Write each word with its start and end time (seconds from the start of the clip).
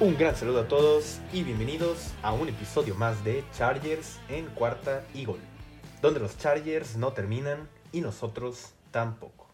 Un 0.00 0.16
gran 0.16 0.34
saludo 0.34 0.60
a 0.60 0.66
todos 0.66 1.18
y 1.30 1.42
bienvenidos 1.42 2.12
a 2.22 2.32
un 2.32 2.48
episodio 2.48 2.94
más 2.94 3.22
de 3.22 3.44
Chargers 3.54 4.18
en 4.30 4.46
cuarta 4.46 5.04
gol, 5.26 5.40
donde 6.00 6.20
los 6.20 6.38
Chargers 6.38 6.96
no 6.96 7.12
terminan 7.12 7.68
y 7.92 8.00
nosotros 8.00 8.72
tampoco. 8.92 9.50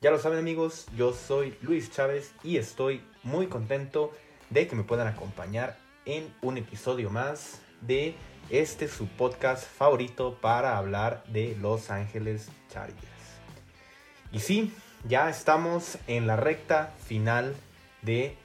Ya 0.00 0.10
lo 0.10 0.18
saben 0.18 0.40
amigos, 0.40 0.86
yo 0.96 1.12
soy 1.12 1.56
Luis 1.62 1.92
Chávez 1.92 2.32
y 2.42 2.56
estoy 2.56 3.04
muy 3.22 3.46
contento 3.46 4.12
de 4.50 4.66
que 4.66 4.74
me 4.74 4.82
puedan 4.82 5.06
acompañar 5.06 5.78
en 6.06 6.34
un 6.42 6.58
episodio 6.58 7.08
más 7.08 7.60
de 7.80 8.16
este 8.50 8.88
su 8.88 9.06
podcast 9.06 9.62
favorito 9.62 10.38
para 10.40 10.76
hablar 10.76 11.22
de 11.28 11.56
Los 11.60 11.90
Ángeles 11.90 12.48
Chargers. 12.68 12.98
Y 14.32 14.40
sí, 14.40 14.74
ya 15.08 15.30
estamos 15.30 15.98
en 16.08 16.26
la 16.26 16.34
recta 16.34 16.92
final 17.06 17.54
de 18.02 18.36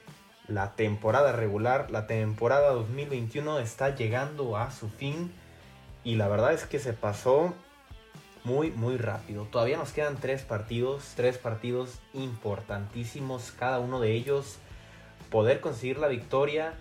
la 0.47 0.73
temporada 0.75 1.31
regular, 1.31 1.89
la 1.91 2.07
temporada 2.07 2.71
2021 2.71 3.59
está 3.59 3.95
llegando 3.95 4.57
a 4.57 4.71
su 4.71 4.89
fin 4.89 5.31
y 6.03 6.15
la 6.15 6.27
verdad 6.27 6.53
es 6.53 6.65
que 6.65 6.79
se 6.79 6.93
pasó 6.93 7.53
muy 8.43 8.71
muy 8.71 8.97
rápido. 8.97 9.45
Todavía 9.45 9.77
nos 9.77 9.93
quedan 9.93 10.17
tres 10.17 10.41
partidos, 10.41 11.13
tres 11.15 11.37
partidos 11.37 11.99
importantísimos, 12.13 13.53
cada 13.57 13.79
uno 13.79 13.99
de 13.99 14.11
ellos 14.11 14.57
poder 15.29 15.61
conseguir 15.61 15.97
la 15.97 16.07
victoria 16.07 16.73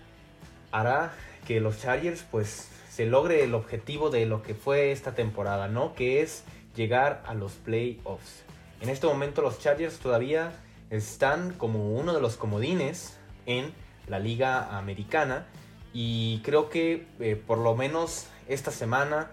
hará 0.71 1.13
que 1.47 1.61
los 1.61 1.79
Chargers 1.79 2.25
pues 2.29 2.69
se 2.89 3.05
logre 3.05 3.43
el 3.43 3.53
objetivo 3.53 4.09
de 4.09 4.25
lo 4.25 4.43
que 4.43 4.53
fue 4.53 4.91
esta 4.91 5.15
temporada, 5.15 5.67
¿no? 5.67 5.95
Que 5.95 6.21
es 6.21 6.43
llegar 6.75 7.23
a 7.25 7.33
los 7.33 7.53
playoffs. 7.53 8.43
En 8.81 8.89
este 8.89 9.07
momento 9.07 9.41
los 9.41 9.59
Chargers 9.59 9.97
todavía 9.99 10.51
están 10.89 11.53
como 11.53 11.91
uno 11.93 12.13
de 12.13 12.21
los 12.21 12.35
comodines 12.35 13.17
en 13.45 13.73
la 14.07 14.19
liga 14.19 14.77
americana 14.77 15.45
y 15.93 16.41
creo 16.43 16.69
que 16.69 17.07
eh, 17.19 17.35
por 17.35 17.57
lo 17.57 17.75
menos 17.75 18.27
esta 18.47 18.71
semana 18.71 19.31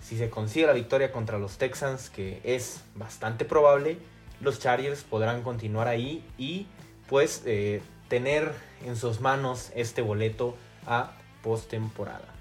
si 0.00 0.16
se 0.16 0.30
consigue 0.30 0.66
la 0.66 0.72
victoria 0.72 1.12
contra 1.12 1.38
los 1.38 1.58
Texans 1.58 2.10
que 2.10 2.40
es 2.44 2.82
bastante 2.94 3.44
probable 3.44 3.98
los 4.40 4.58
Chargers 4.58 5.02
podrán 5.02 5.42
continuar 5.42 5.88
ahí 5.88 6.24
y 6.38 6.66
pues 7.08 7.42
eh, 7.46 7.82
tener 8.08 8.52
en 8.84 8.96
sus 8.96 9.20
manos 9.20 9.70
este 9.74 10.02
boleto 10.02 10.56
a 10.86 11.12
postemporada. 11.42 12.34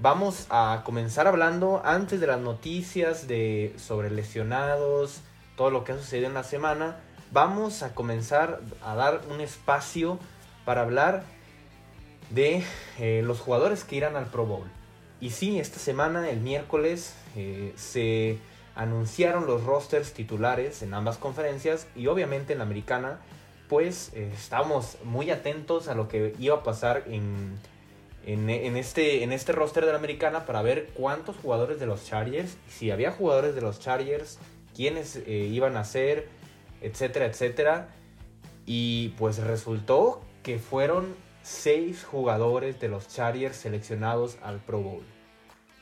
Vamos 0.00 0.46
a 0.50 0.82
comenzar 0.84 1.28
hablando 1.28 1.80
antes 1.84 2.20
de 2.20 2.26
las 2.26 2.40
noticias 2.40 3.28
de 3.28 3.72
sobre 3.78 4.10
lesionados, 4.10 5.20
todo 5.62 5.70
lo 5.70 5.84
que 5.84 5.92
ha 5.92 5.96
sucedido 5.96 6.26
en 6.26 6.34
la 6.34 6.42
semana, 6.42 6.96
vamos 7.30 7.84
a 7.84 7.94
comenzar 7.94 8.58
a 8.84 8.96
dar 8.96 9.20
un 9.30 9.40
espacio 9.40 10.18
para 10.64 10.80
hablar 10.80 11.22
de 12.30 12.64
eh, 12.98 13.22
los 13.24 13.38
jugadores 13.38 13.84
que 13.84 13.94
irán 13.94 14.16
al 14.16 14.26
Pro 14.26 14.44
Bowl. 14.44 14.66
Y 15.20 15.30
sí, 15.30 15.60
esta 15.60 15.78
semana, 15.78 16.28
el 16.28 16.40
miércoles, 16.40 17.14
eh, 17.36 17.72
se 17.76 18.38
anunciaron 18.74 19.46
los 19.46 19.62
rosters 19.62 20.12
titulares 20.12 20.82
en 20.82 20.94
ambas 20.94 21.16
conferencias 21.16 21.86
y 21.94 22.08
obviamente 22.08 22.54
en 22.54 22.58
la 22.58 22.64
americana, 22.64 23.20
pues 23.68 24.10
eh, 24.14 24.32
estábamos 24.34 24.98
muy 25.04 25.30
atentos 25.30 25.86
a 25.86 25.94
lo 25.94 26.08
que 26.08 26.34
iba 26.40 26.56
a 26.56 26.62
pasar 26.64 27.04
en, 27.06 27.56
en, 28.26 28.76
este, 28.76 29.22
en 29.22 29.30
este 29.30 29.52
roster 29.52 29.86
de 29.86 29.92
la 29.92 29.98
americana 29.98 30.44
para 30.44 30.60
ver 30.62 30.88
cuántos 30.94 31.36
jugadores 31.36 31.78
de 31.78 31.86
los 31.86 32.04
Chargers, 32.04 32.56
si 32.68 32.90
había 32.90 33.12
jugadores 33.12 33.54
de 33.54 33.60
los 33.60 33.78
Chargers 33.78 34.40
quiénes 34.74 35.16
eh, 35.16 35.48
iban 35.50 35.76
a 35.76 35.84
ser, 35.84 36.28
etcétera, 36.80 37.26
etcétera. 37.26 37.88
Y 38.66 39.10
pues 39.18 39.38
resultó 39.38 40.22
que 40.42 40.58
fueron 40.58 41.14
seis 41.42 42.04
jugadores 42.04 42.80
de 42.80 42.88
los 42.88 43.08
Chargers 43.08 43.56
seleccionados 43.56 44.38
al 44.42 44.60
Pro 44.60 44.80
Bowl. 44.80 45.02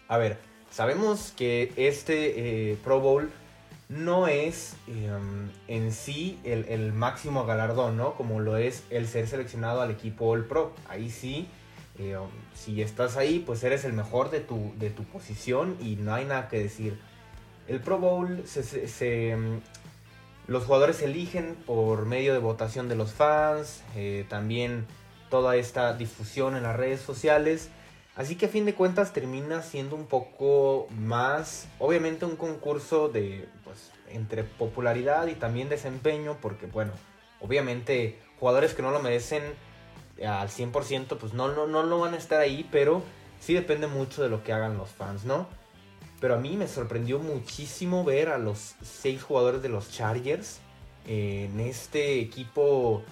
A 0.09 0.19
ver, 0.19 0.39
sabemos 0.71 1.33
que 1.37 1.73
este 1.77 2.73
eh, 2.73 2.79
Pro 2.83 3.01
Bowl 3.01 3.31
no 3.89 4.29
es 4.29 4.77
em, 4.87 5.51
en 5.67 5.93
sí 5.93 6.39
el, 6.45 6.93
máximo 6.93 7.45
galardón, 7.45 7.97
¿no? 7.97 8.15
Como 8.15 8.41
lo 8.41 8.57
es 8.57 8.85
el 8.91 9.07
ser 9.09 9.27
seleccionado 9.27 9.83
al 9.83 9.91
equipo 9.91 10.27
All 10.27 10.45
Pro. 10.45 10.73
Ahí 10.89 11.11
sí, 11.11 11.49
em, 11.99 12.21
si 12.55 12.81
estás 12.83 13.17
ahí, 13.17 13.41
pues 13.45 13.63
eres 13.65 13.85
el 13.85 13.93
mejor 13.93 14.31
de 14.31 14.41
tu, 14.41 14.73
de 14.79 14.91
tu 14.91 15.03
posición 15.05 15.77
y 15.81 15.97
no 15.97 16.15
hay 16.15 16.25
nada 16.25 16.49
que 16.49 16.61
decir. 16.61 16.99
El 17.71 17.79
Pro 17.79 17.99
Bowl 17.99 18.43
se, 18.47 19.37
mm, 19.37 19.61
los 20.49 20.65
jugadores 20.65 20.97
se 20.97 21.05
eligen 21.05 21.55
por 21.55 22.05
medio 22.05 22.33
de 22.33 22.41
votación 22.41 22.89
de 22.89 22.97
los 22.97 23.13
fans, 23.13 23.85
eh, 23.95 24.27
también 24.29 24.89
toda 25.29 25.55
esta 25.55 25.95
difusión 25.95 26.57
en 26.57 26.65
las 26.65 26.75
redes 26.75 27.01
sociales. 27.01 27.71
Así 28.17 28.35
que 28.35 28.47
a 28.47 28.49
fin 28.49 28.65
de 28.65 28.75
cuentas 28.75 29.13
termina 29.13 29.63
siendo 29.63 29.95
un 29.95 30.07
poco 30.07 30.89
más, 30.91 31.69
obviamente 31.79 32.25
un 32.25 32.35
concurso 32.35 33.09
de, 33.09 33.49
pues, 33.63 33.93
entre 34.09 34.43
popularidad 34.43 35.29
y 35.29 35.37
también 35.37 35.69
desempeño, 35.69 36.39
porque 36.43 36.67
bueno, 36.67 36.91
obviamente 37.41 38.19
jugadores 38.41 38.75
que 38.75 38.83
no 38.83 38.91
lo 38.91 38.99
merecen 38.99 39.45
al 40.27 40.49
100%, 40.49 41.19
pues 41.19 41.35
no, 41.35 41.47
no, 41.53 41.69
no, 41.69 41.85
no 41.85 42.01
van 42.01 42.15
a 42.15 42.19
estar 42.19 42.41
ahí, 42.41 42.69
pero 42.73 43.05
sí 43.39 43.55
depende 43.55 43.87
mucho 43.87 44.25
de 44.25 44.29
lo 44.29 44.43
que 44.43 44.53
hagan 44.53 44.77
los 44.77 44.89
fans, 44.89 45.25
¿no? 45.25 45.60
Pero 46.21 46.35
a 46.35 46.39
mí 46.39 46.57
me 46.57 46.69
sorprendió 46.69 47.19
muchísimo 47.19 48.05
ver 48.05 48.29
a 48.29 48.39
los 48.39 48.75
seis 48.83 49.23
jugadores 49.23 49.63
de 49.63 49.71
los 49.71 49.91
Chargers 49.91 50.61
en 51.07 51.59
este 51.61 52.21
equipo 52.21 53.03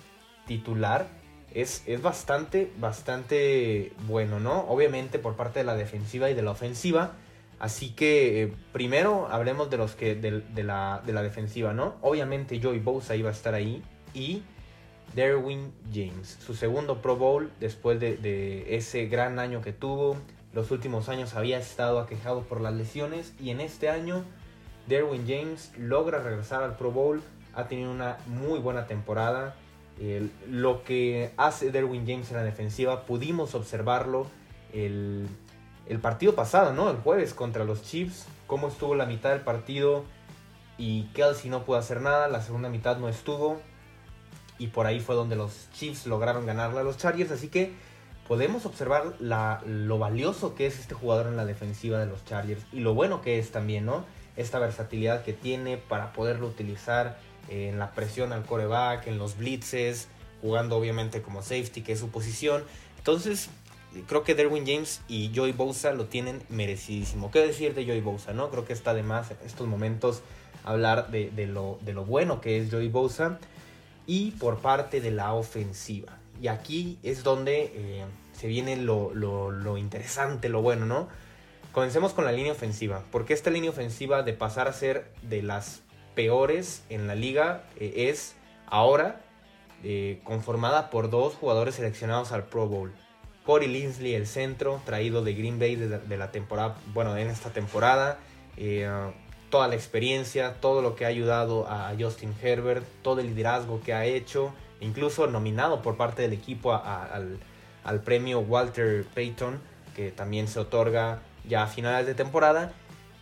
titular. 0.46 1.06
Es, 1.54 1.82
es, 1.86 2.02
bastante, 2.02 2.70
bastante 2.78 3.92
bueno, 4.06 4.38
¿no? 4.38 4.60
Obviamente 4.68 5.18
por 5.18 5.34
parte 5.34 5.60
de 5.60 5.64
la 5.64 5.74
defensiva 5.74 6.30
y 6.30 6.34
de 6.34 6.42
la 6.42 6.50
ofensiva. 6.50 7.12
Así 7.58 7.90
que 7.90 8.42
eh, 8.42 8.52
primero 8.72 9.28
hablemos 9.30 9.68
de 9.70 9.78
los 9.78 9.94
que 9.94 10.14
de, 10.14 10.62
la, 10.62 11.02
defensiva, 11.04 11.72
¿no? 11.72 11.96
Obviamente 12.02 12.60
Joey 12.62 12.78
Bosa 12.78 13.16
iba 13.16 13.30
a 13.30 13.32
estar 13.32 13.54
ahí 13.54 13.82
y 14.14 14.42
Derwin 15.14 15.72
James, 15.92 16.38
su 16.44 16.54
segundo 16.54 17.02
Pro 17.02 17.16
Bowl 17.16 17.50
después 17.58 17.98
de, 17.98 18.16
de 18.16 18.76
ese 18.76 19.06
gran 19.06 19.38
año 19.38 19.60
que 19.60 19.72
tuvo, 19.72 20.16
los 20.52 20.70
últimos 20.70 21.08
años 21.08 21.34
había 21.34 21.58
estado 21.58 22.00
aquejado 22.00 22.42
por 22.42 22.60
las 22.60 22.74
lesiones 22.74 23.34
y 23.40 23.50
en 23.50 23.60
este 23.60 23.90
año 23.90 24.24
Derwin 24.86 25.26
James 25.26 25.72
logra 25.76 26.22
regresar 26.22 26.62
al 26.62 26.76
Pro 26.76 26.90
Bowl, 26.90 27.22
ha 27.54 27.68
tenido 27.68 27.90
una 27.90 28.18
muy 28.26 28.58
buena 28.58 28.86
temporada. 28.86 29.54
lo 30.48 30.84
que 30.84 31.32
hace 31.36 31.70
Derwin 31.70 32.06
James 32.06 32.30
en 32.30 32.36
la 32.36 32.44
defensiva 32.44 33.04
pudimos 33.04 33.54
observarlo 33.54 34.26
el, 34.72 35.28
partido 36.00 36.34
pasado, 36.34 36.72
¿no? 36.72 36.90
El 36.90 36.98
jueves 36.98 37.34
contra 37.34 37.64
los 37.64 37.82
Chiefs, 37.82 38.26
cómo 38.46 38.68
estuvo 38.68 38.94
la 38.94 39.06
mitad 39.06 39.30
del 39.30 39.40
partido 39.40 40.04
y 40.78 41.04
Kelsey 41.14 41.50
no 41.50 41.64
pudo 41.64 41.78
hacer 41.78 42.00
nada, 42.00 42.28
la 42.28 42.40
segunda 42.40 42.68
mitad 42.68 42.98
no 42.98 43.08
estuvo 43.08 43.60
y 44.58 44.68
por 44.68 44.86
ahí 44.86 45.00
fue 45.00 45.14
donde 45.14 45.36
los 45.36 45.68
Chiefs 45.72 46.06
lograron 46.06 46.46
ganarle 46.46 46.80
a 46.80 46.82
los 46.82 46.96
Chargers, 46.96 47.30
así 47.30 47.48
que 47.48 47.72
podemos 48.28 48.66
observar 48.66 49.14
lo 49.20 49.98
valioso 49.98 50.54
que 50.54 50.66
es 50.66 50.78
este 50.78 50.94
jugador 50.94 51.26
en 51.26 51.36
la 51.36 51.46
defensiva 51.46 51.98
de 51.98 52.06
los 52.06 52.24
Chargers 52.26 52.62
y 52.72 52.80
lo 52.80 52.94
bueno 52.94 53.22
que 53.22 53.38
es 53.38 53.50
también, 53.50 53.86
¿no? 53.86 54.04
Esta 54.36 54.58
versatilidad 54.58 55.24
que 55.24 55.32
tiene 55.32 55.78
para 55.78 56.12
poderlo 56.12 56.46
utilizar 56.46 57.18
en 57.48 57.78
la 57.78 57.92
presión 57.92 58.32
al 58.32 58.44
coreback, 58.44 59.06
en 59.06 59.18
los 59.18 59.38
blitzes, 59.38 60.08
jugando 60.42 60.76
obviamente 60.76 61.22
como 61.22 61.42
safety, 61.42 61.82
que 61.82 61.92
es 61.92 61.98
su 61.98 62.10
posición. 62.10 62.62
Entonces, 62.98 63.48
creo 64.06 64.22
que 64.22 64.34
Derwin 64.34 64.66
James 64.66 65.00
y 65.08 65.32
Joey 65.34 65.52
Bosa 65.52 65.92
lo 65.92 66.06
tienen 66.06 66.42
merecidísimo. 66.48 67.30
¿Qué 67.30 67.40
decir 67.40 67.74
de 67.74 67.84
Joey 67.84 68.00
Bosa, 68.00 68.32
no? 68.32 68.50
Creo 68.50 68.64
que 68.64 68.72
está 68.72 68.94
de 68.94 69.02
más 69.02 69.30
en 69.30 69.38
estos 69.44 69.66
momentos 69.66 70.22
hablar 70.64 71.10
de, 71.10 71.30
lo, 71.46 71.78
bueno 72.04 72.40
que 72.40 72.58
es 72.58 72.70
Joey 72.70 72.88
Bosa 72.88 73.38
y 74.06 74.32
por 74.32 74.58
parte 74.58 75.00
de 75.00 75.10
la 75.10 75.32
ofensiva. 75.32 76.18
Y 76.40 76.48
aquí 76.48 76.98
es 77.02 77.24
donde 77.24 77.72
eh, 77.74 78.04
se 78.38 78.46
viene 78.46 78.76
lo, 78.76 79.76
interesante, 79.78 80.48
lo 80.48 80.62
bueno, 80.62 80.86
¿no? 80.86 81.08
Comencemos 81.72 82.12
con 82.12 82.24
la 82.24 82.32
línea 82.32 82.52
ofensiva. 82.52 83.02
Porque 83.10 83.34
esta 83.34 83.50
línea 83.50 83.70
ofensiva 83.70 84.22
de 84.22 84.32
pasar 84.32 84.68
a 84.68 84.72
ser 84.72 85.10
de 85.22 85.42
las 85.42 85.82
peores 86.14 86.84
en 86.88 87.06
la 87.06 87.14
liga 87.14 87.64
eh, 87.76 88.08
es 88.10 88.36
ahora 88.66 89.20
eh, 89.82 90.20
conformada 90.24 90.90
por 90.90 91.10
dos 91.10 91.34
jugadores 91.34 91.74
seleccionados 91.74 92.30
al 92.30 92.44
Pro 92.44 92.68
Bowl. 92.68 92.92
Corey 93.44 93.68
Linsley, 93.68 94.14
el 94.14 94.26
centro, 94.26 94.80
traído 94.84 95.24
de 95.24 95.34
Green 95.34 95.58
Bay 95.58 95.74
de, 95.74 96.16
la 96.16 96.30
temporada, 96.30 96.76
bueno, 96.92 97.16
en 97.16 97.28
esta 97.28 97.50
temporada. 97.50 98.18
toda 99.50 99.68
la 99.68 99.74
experiencia, 99.74 100.60
todo 100.60 100.82
lo 100.82 100.94
que 100.94 101.06
ha 101.06 101.08
ayudado 101.08 101.66
a 101.66 101.92
Justin 101.98 102.34
Herbert, 102.42 102.84
todo 103.02 103.20
el 103.20 103.28
liderazgo 103.28 103.80
que 103.80 103.94
ha 103.94 104.04
hecho 104.04 104.52
incluso 104.80 105.26
nominado 105.26 105.82
por 105.82 105.96
parte 105.96 106.22
del 106.22 106.32
equipo 106.32 106.74
al, 106.74 107.38
premio 108.04 108.40
Walter 108.40 109.04
Payton, 109.14 109.60
que 109.94 110.10
también 110.10 110.48
se 110.48 110.60
otorga 110.60 111.20
ya 111.48 111.64
a 111.64 111.66
finales 111.66 112.06
de 112.06 112.14
temporada, 112.14 112.72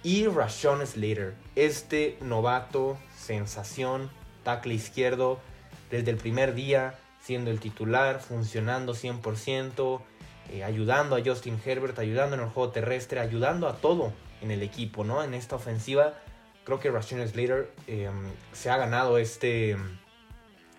y 0.02 0.26
Rashon 0.26 0.86
Slater, 0.86 1.34
este 1.56 2.16
novato 2.20 2.96
sensación 3.16 4.10
tackle 4.44 4.74
izquierdo 4.74 5.40
desde 5.90 6.10
el 6.10 6.16
primer 6.16 6.54
día, 6.54 6.94
siendo 7.20 7.50
el 7.50 7.58
titular, 7.58 8.20
funcionando 8.20 8.94
100%, 8.94 10.00
eh, 10.50 10.62
ayudando 10.62 11.16
a 11.16 11.24
Justin 11.24 11.60
Herbert, 11.64 11.98
ayudando 11.98 12.36
en 12.36 12.42
el 12.42 12.48
juego 12.48 12.70
terrestre, 12.70 13.18
ayudando 13.18 13.68
a 13.68 13.76
todo 13.76 14.12
en 14.42 14.52
el 14.52 14.62
equipo, 14.62 15.02
¿no? 15.02 15.24
En 15.24 15.34
esta 15.34 15.56
ofensiva, 15.56 16.14
creo 16.64 16.78
que 16.78 16.90
Rashawn 16.90 17.26
Slater 17.26 17.72
em, 17.88 18.30
se 18.52 18.70
ha 18.70 18.76
ganado 18.76 19.18
este, 19.18 19.76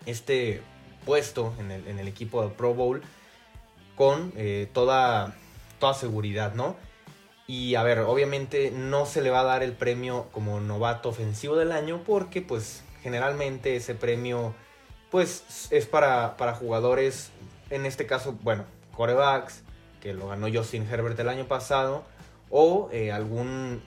este 0.06 0.62
puesto 1.06 1.54
en 1.60 1.72
el, 1.72 1.88
en 1.88 2.00
el 2.00 2.08
equipo 2.08 2.42
del 2.42 2.52
Pro 2.52 2.74
Bowl 2.74 3.02
con 3.98 4.32
eh, 4.38 4.70
toda, 4.72 5.36
toda 5.80 5.94
seguridad, 5.94 6.54
¿no? 6.54 6.78
Y 7.48 7.76
a 7.76 7.84
ver, 7.84 8.00
obviamente 8.00 8.72
no 8.72 9.06
se 9.06 9.22
le 9.22 9.30
va 9.30 9.42
a 9.42 9.44
dar 9.44 9.64
el 9.64 9.74
premio 9.74 10.28
como 10.32 10.62
novato 10.62 11.10
ofensivo 11.10 11.56
del 11.56 11.72
año 11.72 12.04
porque 12.06 12.42
pues 12.42 12.84
generalmente 13.02 13.76
ese 13.76 13.96
premio 13.96 14.54
pues 15.10 15.68
es 15.72 15.86
para, 15.86 16.38
para 16.38 16.54
jugadores, 16.54 17.32
en 17.70 17.86
este 17.86 18.06
caso, 18.06 18.38
bueno, 18.44 18.66
corebacks, 18.96 19.64
que 20.02 20.14
lo 20.14 20.28
ganó 20.28 20.48
Justin 20.54 20.88
Herbert 20.90 21.18
el 21.20 21.30
año 21.30 21.48
pasado, 21.48 22.04
o 22.50 22.90
eh, 22.92 23.12
algún 23.12 23.82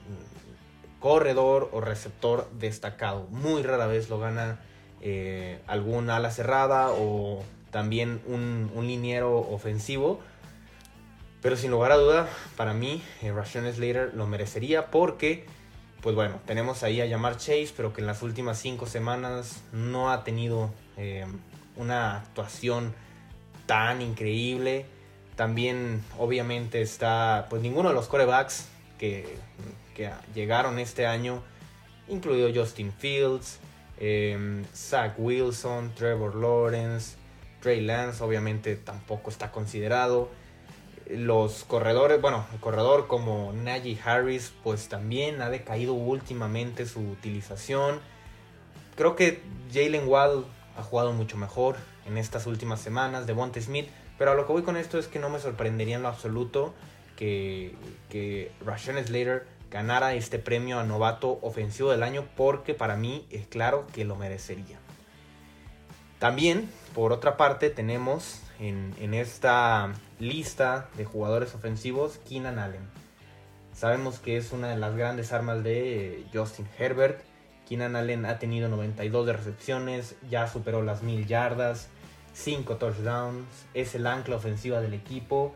corredor 0.99 1.69
o 1.71 1.81
receptor 1.81 2.49
destacado. 2.53 3.27
Muy 3.29 3.63
rara 3.63 3.87
vez 3.87 4.09
lo 4.09 4.19
gana 4.19 4.59
eh, 5.01 5.59
algún 5.67 6.09
ala 6.09 6.31
cerrada 6.31 6.91
o 6.91 7.43
también 7.71 8.21
un, 8.27 8.71
un, 8.75 8.87
liniero 8.87 9.39
ofensivo. 9.39 10.19
Pero 11.41 11.55
sin 11.55 11.71
lugar 11.71 11.91
a 11.91 11.97
duda, 11.97 12.27
para 12.55 12.73
mí, 12.73 13.01
eh, 13.23 13.33
Slater 13.73 14.13
lo 14.13 14.27
merecería 14.27 14.91
porque, 14.91 15.45
pues 16.01 16.15
bueno, 16.15 16.39
tenemos 16.45 16.83
ahí 16.83 17.01
a 17.01 17.07
llamar 17.07 17.37
Chase, 17.37 17.73
pero 17.75 17.93
que 17.93 18.01
en 18.01 18.07
las 18.07 18.21
últimas 18.21 18.59
cinco 18.59 18.85
semanas 18.85 19.63
no 19.71 20.11
ha 20.11 20.23
tenido 20.23 20.71
eh, 20.97 21.25
una 21.77 22.17
actuación 22.17 22.93
tan 23.65 24.03
increíble. 24.03 24.85
También, 25.35 26.03
obviamente, 26.19 26.81
está, 26.81 27.47
pues 27.49 27.63
ninguno 27.63 27.89
de 27.89 27.95
los 27.95 28.07
corebacks 28.07 28.67
que, 28.99 29.37
que 29.95 30.11
llegaron 30.35 30.77
este 30.77 31.07
año, 31.07 31.41
incluido 32.07 32.51
Justin 32.53 32.93
Fields, 32.93 33.59
eh, 33.97 34.63
Zach 34.75 35.13
Wilson, 35.17 35.93
Trevor 35.95 36.35
Lawrence, 36.35 37.20
Trey 37.61 37.81
Lance, 37.81 38.23
obviamente 38.23 38.75
tampoco 38.75 39.29
está 39.29 39.51
considerado. 39.51 40.29
Los 41.07 41.63
corredores, 41.63 42.21
bueno, 42.21 42.45
el 42.53 42.59
corredor 42.59 43.07
como 43.07 43.53
Najee 43.53 43.99
Harris, 44.03 44.53
pues 44.63 44.89
también 44.89 45.41
ha 45.41 45.49
decaído 45.49 45.93
últimamente 45.93 46.85
su 46.85 46.99
utilización. 46.99 47.99
Creo 48.95 49.15
que 49.15 49.41
Jalen 49.73 50.07
Waddle 50.07 50.45
ha 50.77 50.83
jugado 50.83 51.13
mucho 51.13 51.37
mejor 51.37 51.75
en 52.05 52.17
estas 52.17 52.47
últimas 52.47 52.81
semanas, 52.81 53.27
de 53.27 53.33
Bonte 53.33 53.61
Smith, 53.61 53.87
pero 54.17 54.31
a 54.31 54.35
lo 54.35 54.45
que 54.45 54.53
voy 54.53 54.63
con 54.63 54.77
esto 54.77 54.97
es 54.97 55.07
que 55.07 55.19
no 55.19 55.29
me 55.29 55.39
sorprendería 55.39 55.95
en 55.95 56.03
lo 56.03 56.07
absoluto 56.07 56.73
que, 57.15 57.75
que 58.09 58.51
Rashawn 58.65 59.03
Slater 59.05 59.45
ganara 59.69 60.13
este 60.13 60.37
premio 60.37 60.79
a 60.79 60.83
novato 60.83 61.39
ofensivo 61.41 61.91
del 61.91 62.03
año 62.03 62.25
porque 62.35 62.73
para 62.73 62.97
mí 62.97 63.25
es 63.29 63.47
claro 63.47 63.87
que 63.93 64.05
lo 64.05 64.15
merecería. 64.15 64.80
También, 66.21 66.69
por 66.95 67.11
otra 67.11 67.35
parte, 67.35 67.69
tenemos 67.69 68.39
en, 68.59 68.95
en 69.01 69.13
esta 69.13 69.91
lista 70.19 70.87
de 70.95 71.03
jugadores 71.03 71.53
ofensivos 71.53 72.19
Keenan 72.29 72.59
Allen. 72.59 72.87
Sabemos 73.73 74.19
que 74.19 74.37
es 74.37 74.53
una 74.53 74.69
de 74.69 74.77
las 74.77 74.95
grandes 74.95 75.33
armas 75.33 75.63
de 75.63 76.23
Justin 76.33 76.69
Herbert 76.79 77.21
Keenan 77.71 77.95
Allen 77.95 78.25
ha 78.25 78.37
tenido 78.37 78.67
92 78.67 79.25
de 79.27 79.31
recepciones, 79.31 80.17
ya 80.29 80.45
superó 80.49 80.81
las 80.81 81.03
1000 81.03 81.25
yardas, 81.25 81.87
5 82.33 82.75
touchdowns, 82.75 83.45
es 83.73 83.95
el 83.95 84.07
ancla 84.07 84.35
ofensiva 84.35 84.81
del 84.81 84.93
equipo 84.93 85.55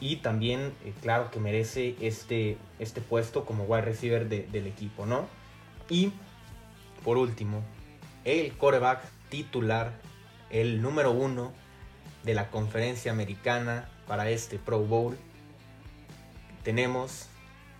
y 0.00 0.16
también, 0.16 0.72
eh, 0.86 0.94
claro, 1.02 1.30
que 1.30 1.38
merece 1.38 1.96
este, 2.00 2.56
este 2.78 3.02
puesto 3.02 3.44
como 3.44 3.64
wide 3.64 3.82
receiver 3.82 4.26
del 4.26 4.66
equipo, 4.66 5.04
¿no? 5.04 5.26
Y 5.90 6.14
por 7.04 7.18
último, 7.18 7.62
el 8.24 8.56
coreback 8.56 9.02
titular, 9.30 9.92
el 10.50 10.82
número 10.82 11.12
uno 11.12 11.52
de 12.24 12.34
la 12.34 12.50
conferencia 12.50 13.12
americana 13.12 13.88
para 14.06 14.28
este 14.28 14.58
Pro 14.58 14.80
Bowl, 14.80 15.16
tenemos 16.62 17.26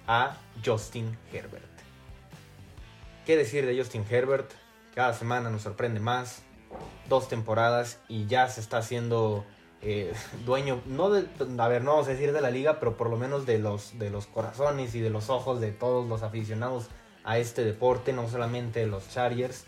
a 0.07 0.37
Justin 0.65 1.17
Herbert. 1.33 1.65
¿Qué 3.27 3.37
decir 3.37 3.67
de 3.67 3.77
Justin 3.77 4.05
Herbert? 4.09 4.51
Cada 4.95 5.13
semana 5.13 5.51
nos 5.51 5.63
sorprende 5.63 6.01
más. 6.01 6.43
Dos 7.09 7.29
temporadas 7.29 7.99
y 8.09 8.27
ya 8.27 8.49
se 8.49 8.61
está 8.61 8.79
haciendo 8.79 9.45
eh, 9.83 10.13
dueño, 10.45 10.81
no 10.87 11.11
de, 11.11 11.27
a 11.59 11.69
ver, 11.69 11.83
no 11.83 11.93
vamos 11.93 12.09
a 12.09 12.11
decir 12.11 12.33
de 12.33 12.41
la 12.41 12.51
liga, 12.51 12.79
pero 12.79 12.97
por 12.97 13.11
lo 13.11 13.17
menos 13.17 13.47
de 13.47 13.59
los, 13.59 13.99
de 13.99 14.11
los 14.11 14.27
corazones 14.27 14.95
y 14.95 15.01
de 15.01 15.11
los 15.11 15.31
ojos 15.31 15.61
de 15.61 15.73
todos 15.73 16.09
los 16.09 16.23
aficionados 16.23 16.87
a 17.25 17.39
este 17.39 17.65
deporte, 17.65 18.13
no 18.13 18.29
solamente 18.29 18.87
los 18.87 19.09
Chargers. 19.11 19.65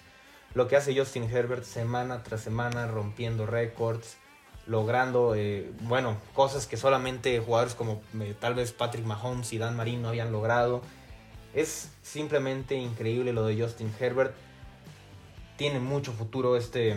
Lo 0.54 0.68
que 0.68 0.76
hace 0.76 0.96
Justin 0.96 1.24
Herbert 1.24 1.64
semana 1.64 2.22
tras 2.22 2.42
semana, 2.42 2.86
rompiendo 2.86 3.46
récords, 3.46 4.18
logrando, 4.66 5.34
eh, 5.34 5.70
bueno, 5.80 6.18
cosas 6.34 6.66
que 6.66 6.76
solamente 6.76 7.38
jugadores 7.40 7.74
como 7.74 8.02
eh, 8.20 8.34
tal 8.38 8.54
vez 8.54 8.72
Patrick 8.72 9.04
Mahomes 9.04 9.52
y 9.52 9.58
Dan 9.58 9.76
Marino 9.76 10.08
habían 10.08 10.30
logrado. 10.30 10.82
Es 11.54 11.90
simplemente 12.02 12.74
increíble 12.74 13.32
lo 13.32 13.46
de 13.46 13.60
Justin 13.60 13.92
Herbert. 13.98 14.34
Tiene 15.56 15.80
mucho 15.80 16.12
futuro 16.12 16.56
este, 16.56 16.96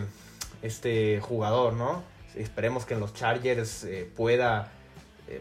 este 0.62 1.20
jugador, 1.20 1.72
¿no? 1.72 2.02
Esperemos 2.34 2.84
que 2.84 2.94
en 2.94 3.00
los 3.00 3.14
Chargers 3.14 3.84
eh, 3.84 4.10
pueda 4.14 4.72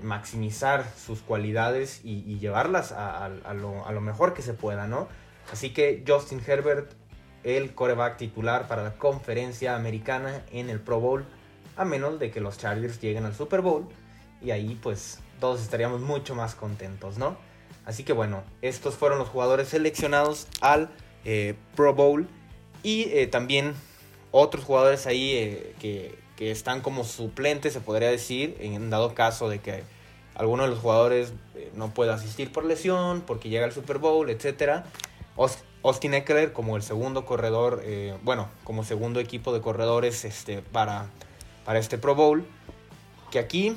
maximizar 0.02 0.84
sus 0.98 1.22
cualidades 1.22 2.02
y, 2.04 2.40
llevarlas 2.40 2.92
a, 2.92 3.30
lo, 3.54 3.86
a, 3.86 3.92
lo, 3.92 4.02
mejor 4.02 4.34
que 4.34 4.42
se 4.42 4.56
pueda, 4.56 4.88
¿no? 4.88 5.08
Así 5.52 5.74
que 5.74 6.04
Justin 6.08 6.42
Herbert, 6.46 6.92
el 7.46 7.74
coreback 7.74 8.18
titular 8.18 8.68
para 8.68 8.84
la 8.84 8.98
conferencia 8.98 9.76
americana 9.76 10.44
en 10.52 10.70
el 10.70 10.82
Pro 10.82 11.00
Bowl, 11.00 11.26
a 11.78 11.86
menos 11.86 12.20
de 12.20 12.32
que 12.32 12.42
los 12.42 12.58
Chargers 12.58 13.00
lleguen 13.00 13.24
al 13.26 13.36
Super 13.36 13.62
Bowl 13.62 13.88
y 14.42 14.52
ahí 14.52 14.78
pues 14.82 15.20
todos 15.40 15.62
estaríamos 15.62 16.02
mucho 16.02 16.36
más 16.36 16.56
contentos, 16.56 17.18
¿no? 17.18 17.38
Así 17.86 18.04
que 18.04 18.14
bueno, 18.14 18.44
estos 18.62 18.96
fueron 18.96 19.20
los 19.20 19.30
jugadores 19.30 19.70
seleccionados 19.70 20.48
al 20.60 20.90
eh, 21.24 21.56
Pro 21.76 21.94
Bowl. 21.94 22.28
Y 22.84 23.04
eh, 23.10 23.28
también 23.28 23.74
otros 24.32 24.64
jugadores 24.64 25.08
ahí 25.08 25.32
eh, 25.34 25.76
que, 25.80 26.52
están 26.52 26.82
como 26.82 27.04
suplentes, 27.06 27.74
se 27.74 27.80
podría 27.80 28.10
decir, 28.10 28.58
en 28.60 28.90
dado 28.90 29.16
caso 29.16 29.48
de 29.48 29.60
que 29.60 29.84
alguno 30.36 30.64
de 30.64 30.70
los 30.70 30.80
jugadores 30.80 31.32
no 31.76 31.94
pueda 31.94 32.16
asistir 32.16 32.52
por 32.52 32.66
lesión, 32.66 33.24
porque 33.26 33.48
llega 33.48 33.64
al 33.64 33.72
Super 33.72 34.00
Bowl, 34.00 34.30
etc. 34.30 34.84
Austin 35.88 36.14
Eckler 36.14 36.54
como 36.54 36.76
el 36.76 36.84
segundo 36.84 37.26
corredor, 37.26 37.84
bueno, 38.24 38.50
como 38.64 38.84
segundo 38.84 39.20
equipo 39.20 39.54
de 39.54 39.62
corredores 39.62 40.26
este, 40.26 40.62
para, 40.62 41.08
para 41.64 41.80
este 41.80 41.98
Pro 41.98 42.16
Bowl. 42.16 42.46
Que 43.32 43.40
aquí 43.40 43.76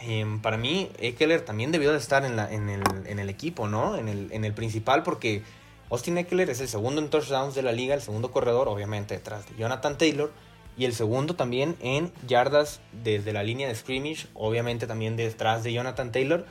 Em, 0.00 0.40
para 0.40 0.56
mí, 0.56 0.90
Eckler 0.98 1.40
también 1.44 1.72
debió 1.72 1.90
de 1.92 1.98
estar 1.98 2.24
en, 2.24 2.38
el, 2.38 3.28
equipo, 3.28 3.66
¿no? 3.66 3.96
En 3.96 4.08
el, 4.44 4.52
principal, 4.52 5.02
porque 5.02 5.42
Austin 5.90 6.18
Eckler 6.18 6.50
es 6.50 6.60
el 6.60 6.68
segundo 6.68 7.00
en 7.00 7.10
touchdowns 7.10 7.54
de 7.54 7.62
la 7.62 7.72
liga, 7.72 7.94
el 7.94 8.02
segundo 8.02 8.30
corredor, 8.30 8.68
obviamente, 8.68 9.14
detrás 9.14 9.48
de 9.48 9.56
Jonathan 9.56 9.98
Taylor, 9.98 10.32
y 10.76 10.84
el 10.84 10.94
segundo 10.94 11.34
también 11.34 11.76
en 11.80 12.12
yardas 12.28 12.80
desde 13.02 13.32
la 13.32 13.42
línea 13.42 13.66
de 13.66 13.74
scrimmage, 13.74 14.28
obviamente 14.34 14.86
también 14.86 15.16
detrás 15.16 15.64
de 15.64 15.72
Jonathan 15.72 16.12
Taylor, 16.12 16.46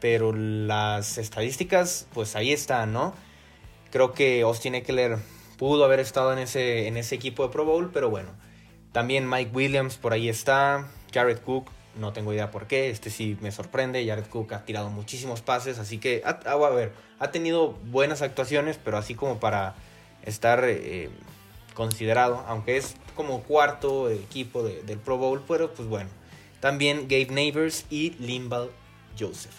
pero 0.00 0.32
las 0.32 1.18
estadísticas, 1.18 2.06
pues 2.14 2.36
ahí 2.36 2.52
están, 2.52 2.94
¿no? 2.94 3.12
Creo 3.90 4.12
que 4.12 4.42
Austin 4.42 4.74
Eckler 4.74 5.18
pudo 5.56 5.84
haber 5.84 6.00
estado 6.00 6.32
en 6.32 6.38
ese, 6.38 6.86
en 6.88 6.96
ese 6.96 7.14
equipo 7.14 7.42
de 7.42 7.52
Pro 7.52 7.64
Bowl, 7.64 7.90
pero 7.92 8.10
bueno. 8.10 8.30
También 8.92 9.28
Mike 9.28 9.50
Williams 9.54 9.96
por 9.96 10.12
ahí 10.12 10.28
está, 10.28 10.88
Jared 11.12 11.38
Cook, 11.38 11.70
no 11.98 12.12
tengo 12.12 12.32
idea 12.32 12.50
por 12.50 12.66
qué. 12.66 12.90
Este 12.90 13.10
sí 13.10 13.36
me 13.40 13.50
sorprende. 13.50 14.06
Jared 14.06 14.26
Cook 14.26 14.52
ha 14.54 14.64
tirado 14.64 14.88
muchísimos 14.90 15.42
pases. 15.42 15.78
Así 15.78 15.98
que, 15.98 16.22
a 16.24 16.56
ver, 16.70 16.92
ha 17.18 17.30
tenido 17.30 17.72
buenas 17.72 18.22
actuaciones, 18.22 18.78
pero 18.82 18.96
así 18.96 19.14
como 19.14 19.40
para 19.40 19.74
estar 20.24 20.64
eh, 20.64 21.10
considerado, 21.74 22.44
aunque 22.46 22.76
es 22.76 22.96
como 23.14 23.42
cuarto 23.42 24.10
equipo 24.10 24.62
del 24.62 24.98
Pro 24.98 25.18
Bowl, 25.18 25.42
pero 25.46 25.74
pues 25.74 25.88
bueno. 25.88 26.10
También 26.60 27.02
Gabe 27.02 27.28
Neighbors 27.30 27.84
y 27.90 28.10
Limbal 28.18 28.70
Joseph. 29.18 29.54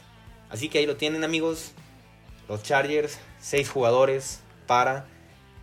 Así 0.49 0.69
que 0.69 0.79
ahí 0.79 0.85
lo 0.85 0.97
tienen 0.97 1.23
amigos. 1.23 1.73
Los 2.49 2.63
Chargers, 2.63 3.19
seis 3.39 3.69
jugadores 3.69 4.41
para 4.65 5.05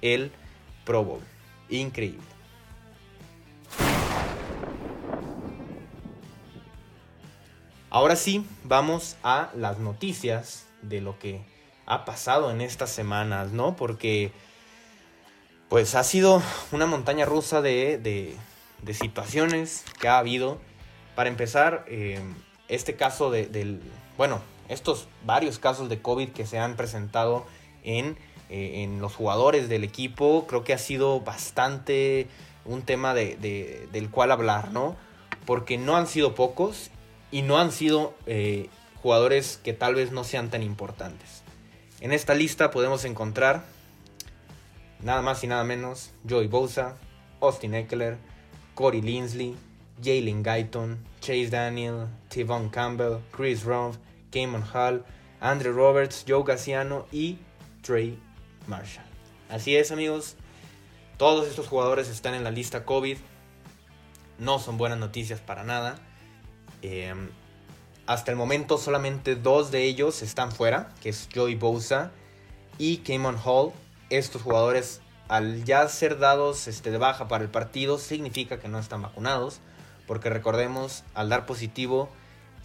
el 0.00 0.30
Pro 0.84 1.02
Bowl. 1.02 1.20
Increíble. 1.68 2.22
Ahora 7.90 8.14
sí, 8.14 8.46
vamos 8.62 9.16
a 9.24 9.50
las 9.56 9.78
noticias 9.78 10.66
de 10.82 11.00
lo 11.00 11.18
que 11.18 11.40
ha 11.86 12.04
pasado 12.04 12.52
en 12.52 12.60
estas 12.60 12.90
semanas, 12.90 13.50
¿no? 13.50 13.74
Porque 13.74 14.30
pues 15.68 15.96
ha 15.96 16.04
sido 16.04 16.40
una 16.70 16.86
montaña 16.86 17.24
rusa 17.24 17.62
de, 17.62 17.98
de, 17.98 18.94
situaciones 18.94 19.84
que 19.98 20.08
ha 20.08 20.18
habido. 20.18 20.60
Para 21.16 21.30
empezar, 21.30 21.84
eh, 21.88 22.20
este 22.68 22.94
caso 22.94 23.30
de, 23.30 23.46
del, 23.46 23.80
bueno, 24.16 24.40
estos 24.68 25.08
varios 25.24 25.58
casos 25.58 25.88
de 25.88 26.00
COVID 26.00 26.30
que 26.30 26.46
se 26.46 26.58
han 26.58 26.76
presentado 26.76 27.46
en, 27.82 28.16
eh, 28.50 28.82
en 28.82 29.00
los 29.00 29.14
jugadores 29.14 29.68
del 29.68 29.84
equipo, 29.84 30.46
creo 30.46 30.64
que 30.64 30.72
ha 30.72 30.78
sido 30.78 31.20
bastante 31.20 32.28
un 32.64 32.82
tema 32.82 33.14
de, 33.14 33.88
del 33.92 34.10
cual 34.10 34.32
hablar, 34.32 34.72
¿no? 34.72 34.96
Porque 35.44 35.78
no 35.78 35.96
han 35.96 36.06
sido 36.06 36.34
pocos 36.34 36.90
y 37.30 37.42
no 37.42 37.58
han 37.58 37.72
sido 37.72 38.14
eh, 38.26 38.68
jugadores 39.02 39.60
que 39.62 39.72
tal 39.72 39.94
vez 39.94 40.10
no 40.12 40.24
sean 40.24 40.50
tan 40.50 40.62
importantes. 40.62 41.42
En 42.00 42.12
esta 42.12 42.34
lista 42.34 42.70
podemos 42.70 43.04
encontrar 43.04 43.64
nada 45.00 45.22
más 45.22 45.42
y 45.44 45.46
nada 45.46 45.64
menos 45.64 46.10
Joey 46.28 46.48
Bosa, 46.48 46.96
Austin 47.40 47.74
Eckler, 47.74 48.18
Corey 48.74 49.00
Linsley, 49.00 49.56
Jalen 50.02 50.42
Guyton, 50.42 50.98
Chase 51.20 51.48
Daniel, 51.48 52.06
Tivon 52.28 52.68
Campbell, 52.68 53.18
Chris 53.34 53.64
Rumpf, 53.64 53.96
Kamon 54.36 54.64
Hall, 54.74 55.02
Andrew 55.40 55.72
Roberts, 55.72 56.26
Joe 56.28 56.44
Gaciano 56.44 57.06
y 57.10 57.38
Trey 57.80 58.18
Marshall. 58.66 59.06
Así 59.48 59.76
es 59.76 59.90
amigos, 59.90 60.36
todos 61.16 61.48
estos 61.48 61.68
jugadores 61.68 62.08
están 62.08 62.34
en 62.34 62.44
la 62.44 62.50
lista 62.50 62.84
COVID. 62.84 63.16
No 64.38 64.58
son 64.58 64.76
buenas 64.76 64.98
noticias 64.98 65.40
para 65.40 65.64
nada. 65.64 65.98
Em, 66.82 67.30
hasta 68.06 68.30
el 68.30 68.36
momento 68.36 68.76
solamente 68.76 69.36
dos 69.36 69.70
de 69.70 69.84
ellos 69.84 70.20
están 70.20 70.52
fuera, 70.52 70.90
que 71.00 71.08
es 71.08 71.28
Joey 71.34 71.54
Bosa 71.54 72.10
y 72.76 72.98
Kamon 72.98 73.38
Hall. 73.42 73.72
Estos 74.10 74.42
jugadores, 74.42 75.00
al 75.28 75.64
ya 75.64 75.88
ser 75.88 76.18
dados 76.18 76.68
este, 76.68 76.90
de 76.90 76.98
baja 76.98 77.26
para 77.26 77.42
el 77.42 77.50
partido, 77.50 77.98
significa 77.98 78.58
que 78.58 78.68
no 78.68 78.78
están 78.78 79.00
vacunados. 79.00 79.60
Porque 80.06 80.28
recordemos, 80.28 81.04
al 81.14 81.30
dar 81.30 81.46
positivo, 81.46 82.10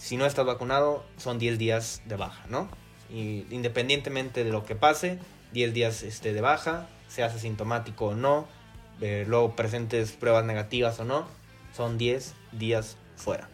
si 0.01 0.17
no 0.17 0.25
estás 0.25 0.48
vacunado, 0.48 1.05
son 1.17 1.38
10 1.38 1.60
días 1.60 2.01
de 2.05 2.15
baja, 2.15 2.43
¿no? 2.50 2.67
Y 3.12 3.46
independientemente 3.51 4.43
de 4.43 4.51
lo 4.51 4.65
que 4.65 4.75
pase, 4.75 5.20
10 5.53 5.75
días 5.75 6.01
este, 6.01 6.34
de 6.34 6.41
baja, 6.41 6.88
seas 7.08 7.36
asintomático 7.36 8.08
o 8.08 8.15
no, 8.15 8.48
eh, 9.00 9.25
luego 9.27 9.55
presentes 9.55 10.13
pruebas 10.13 10.43
negativas 10.43 11.00
o 11.00 11.05
no, 11.05 11.27
son 11.77 12.00
10 12.00 12.34
días 12.51 12.98
fuera. 13.15 13.48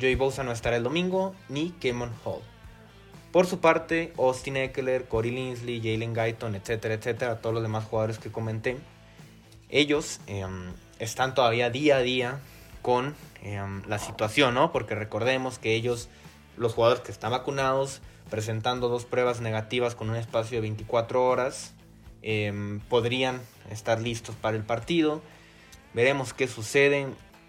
Joey 0.00 0.14
Bosa 0.14 0.42
no 0.42 0.52
estará 0.52 0.76
el 0.76 0.84
domingo, 0.84 1.34
ni 1.50 1.72
Kemon 1.72 2.12
Hall. 2.24 2.40
Por 3.30 3.46
su 3.46 3.60
parte, 3.60 4.14
Austin 4.16 4.56
Eckler, 4.56 5.06
Corey 5.06 5.32
Linsley, 5.32 5.82
Jalen 5.82 6.14
Guyton, 6.14 6.54
etcétera, 6.54 6.94
etcétera, 6.94 7.42
todos 7.42 7.52
los 7.52 7.62
demás 7.62 7.84
jugadores 7.84 8.18
que 8.18 8.32
comenté, 8.32 8.78
ellos 9.68 10.20
em, 10.28 10.72
están 10.98 11.34
todavía 11.34 11.68
día 11.68 11.98
a 11.98 12.00
día 12.00 12.40
con 12.84 13.16
em, 13.42 13.82
la 13.88 13.98
situación, 13.98 14.54
¿no? 14.54 14.70
Porque 14.70 14.94
recordemos 14.94 15.58
que 15.58 15.74
ellos, 15.74 16.08
los 16.56 16.74
jugadores 16.74 17.02
que 17.02 17.10
están 17.10 17.32
vacunados, 17.32 18.02
presentando 18.30 18.88
dos 18.88 19.04
pruebas 19.04 19.40
negativas 19.40 19.96
con 19.96 20.10
un 20.10 20.16
espacio 20.16 20.58
de 20.58 20.62
24 20.62 21.24
horas, 21.24 21.74
Em, 22.26 22.80
podrían 22.80 23.42
estar 23.70 24.00
listos 24.00 24.34
para 24.34 24.56
el 24.56 24.62
partido. 24.62 25.20
Veremos 25.92 26.32
qué 26.32 26.48
sucede. 26.48 27.06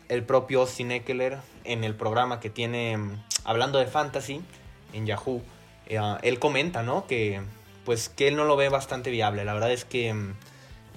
El 0.09 0.25
propio 0.25 0.59
Austin 0.59 0.91
Eckler 0.91 1.37
en 1.63 1.85
el 1.85 1.95
programa 1.95 2.41
que 2.41 2.49
tiene 2.49 2.91
em, 2.91 3.17
hablando 3.45 3.79
de 3.79 3.85
fantasy 3.85 4.41
en 4.91 5.05
Yahoo, 5.05 5.41
eh, 5.87 5.97
él 6.23 6.39
comenta, 6.39 6.83
¿no? 6.83 7.07
Que 7.07 7.41
pues 7.85 8.09
que 8.09 8.27
él 8.27 8.35
no 8.35 8.43
lo 8.43 8.57
ve 8.57 8.67
bastante 8.67 9.11
viable. 9.11 9.45
La 9.45 9.53
verdad 9.53 9.71
es 9.71 9.85
que, 9.85 10.13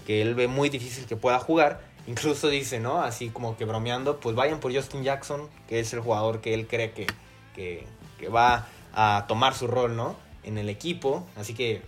que 0.08 0.22
él 0.22 0.34
ve 0.34 0.48
muy 0.48 0.70
difícil 0.70 1.06
que 1.06 1.14
pueda 1.14 1.38
jugar. 1.38 1.80
Incluso 2.08 2.48
dice, 2.48 2.80
¿no? 2.80 3.02
Así 3.02 3.28
como 3.28 3.56
que 3.56 3.64
bromeando, 3.64 4.18
pues 4.18 4.34
vayan 4.34 4.58
por 4.58 4.74
Justin 4.74 5.04
Jackson, 5.04 5.48
que 5.68 5.78
es 5.78 5.92
el 5.92 6.00
jugador 6.00 6.40
que 6.40 6.54
él 6.54 6.66
cree 6.66 6.90
que, 6.90 7.06
que, 7.54 7.86
va 8.28 8.66
a 8.92 9.26
tomar 9.28 9.54
su 9.54 9.68
rol, 9.68 9.94
¿no? 9.94 10.16
En 10.42 10.58
el 10.58 10.68
equipo. 10.68 11.24
Así 11.36 11.54
que 11.54 11.82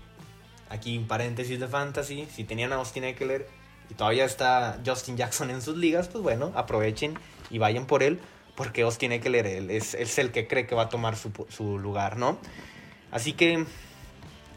Aquí 0.70 0.96
un 0.96 1.08
paréntesis 1.08 1.58
de 1.58 1.66
fantasy, 1.66 2.28
si 2.32 2.44
tenían 2.44 2.72
a 2.72 2.76
Austin 2.76 3.02
Eckler 3.02 3.48
y 3.90 3.94
todavía 3.94 4.24
está 4.24 4.78
Justin 4.86 5.16
Jackson 5.16 5.50
en 5.50 5.62
sus 5.62 5.76
ligas, 5.76 6.06
pues 6.06 6.22
bueno, 6.22 6.52
aprovechen 6.54 7.18
y 7.50 7.58
vayan 7.58 7.86
por 7.86 8.04
él, 8.04 8.20
porque 8.54 8.82
Austin 8.82 9.10
Eckler 9.10 9.46
es, 9.46 9.94
es 9.94 10.18
el 10.18 10.30
que 10.30 10.46
cree 10.46 10.68
que 10.68 10.76
va 10.76 10.82
a 10.82 10.88
tomar 10.88 11.16
su, 11.16 11.78
lugar, 11.78 12.18
¿no? 12.18 12.38
Así 13.10 13.32
que 13.32 13.64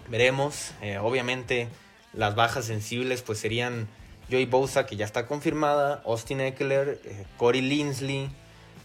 veremos, 0.08 0.74
eh, 0.84 1.00
obviamente 1.00 1.68
las 2.14 2.36
bajas 2.36 2.66
sensibles 2.66 3.24
pues 3.24 3.40
serían 3.40 3.88
Joey 4.30 4.46
Bosa, 4.46 4.86
que 4.86 4.96
ya 4.96 5.06
está 5.06 5.28
confirmada, 5.28 6.02
Austin 6.06 6.42
Eckler, 6.42 7.00
eh, 7.04 7.26
Corey 7.38 7.62
Linsley, 7.62 8.30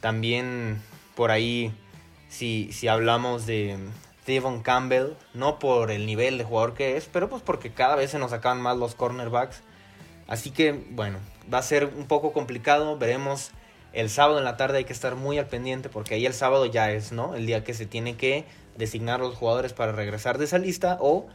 también 0.01 0.83
por 1.15 1.31
ahí 1.31 1.73
si, 2.29 2.73
si 2.73 2.89
hablamos 2.89 3.47
de, 3.47 3.79
Steven 4.29 4.61
Campbell, 4.61 5.15
no 5.33 5.59
por 5.59 5.91
el 5.91 6.05
nivel 6.05 6.37
de 6.37 6.45
jugador 6.45 6.75
que 6.75 6.99
es, 6.99 7.09
pero 7.11 7.31
pues 7.31 7.41
porque 7.41 7.73
cada 7.73 7.97
vez 7.97 8.11
se 8.11 8.19
nos 8.19 8.31
sacan 8.31 8.61
más 8.61 8.77
los 8.77 8.95
cornerbacks. 8.95 9.63
Así 10.27 10.51
que 10.51 10.73
bueno, 10.91 11.19
va 11.51 11.57
a 11.57 11.63
ser 11.63 11.87
un 11.87 12.07
poco 12.07 12.35
complicado, 12.35 12.99
veremos 12.99 13.53
el 13.95 14.11
sábado 14.11 14.37
en 14.37 14.45
la 14.45 14.59
tarde 14.59 14.77
hay 14.77 14.85
que 14.85 14.93
estar 14.93 15.15
muy 15.15 15.39
al 15.39 15.47
pendiente 15.47 15.89
porque 15.89 16.15
ahí 16.15 16.27
el 16.27 16.35
sábado 16.35 16.67
ya 16.67 16.91
es, 16.91 17.11
¿no? 17.11 17.35
El 17.35 17.47
día 17.47 17.65
que 17.65 17.73
se 17.73 17.87
tiene 17.87 18.19
que 18.19 18.45
designar 18.77 19.21
los 19.21 19.35
jugadores 19.35 19.73
para 19.73 19.93
regresar 19.93 20.37
de 20.37 20.45
esa 20.45 20.59
lista 20.59 20.99
o, 21.01 21.27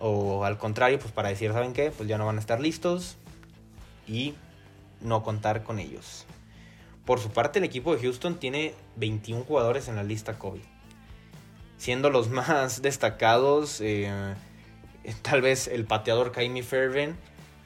o 0.00 0.44
al 0.44 0.58
contrario, 0.58 0.98
pues 0.98 1.12
para 1.12 1.28
decir, 1.28 1.52
¿saben 1.52 1.72
qué? 1.72 1.92
Pues 1.92 2.08
ya 2.08 2.18
no 2.18 2.26
van 2.26 2.38
a 2.38 2.40
estar 2.40 2.58
listos 2.58 3.18
y 4.06 4.34
no 5.00 5.22
contar 5.22 5.62
con 5.62 5.78
ellos. 5.78 6.26
Por 7.04 7.18
su 7.18 7.30
parte, 7.30 7.58
el 7.58 7.64
equipo 7.64 7.94
de 7.94 8.02
Houston 8.02 8.38
tiene 8.38 8.74
21 8.96 9.44
jugadores 9.44 9.88
en 9.88 9.96
la 9.96 10.04
lista 10.04 10.38
COVID 10.38 10.62
siendo 11.82 12.10
los 12.10 12.30
más 12.30 12.80
destacados 12.80 13.80
eh, 13.80 14.08
tal 15.22 15.42
vez 15.42 15.66
el 15.66 15.84
pateador 15.84 16.30
Kaimi 16.30 16.62
Fervin 16.62 17.16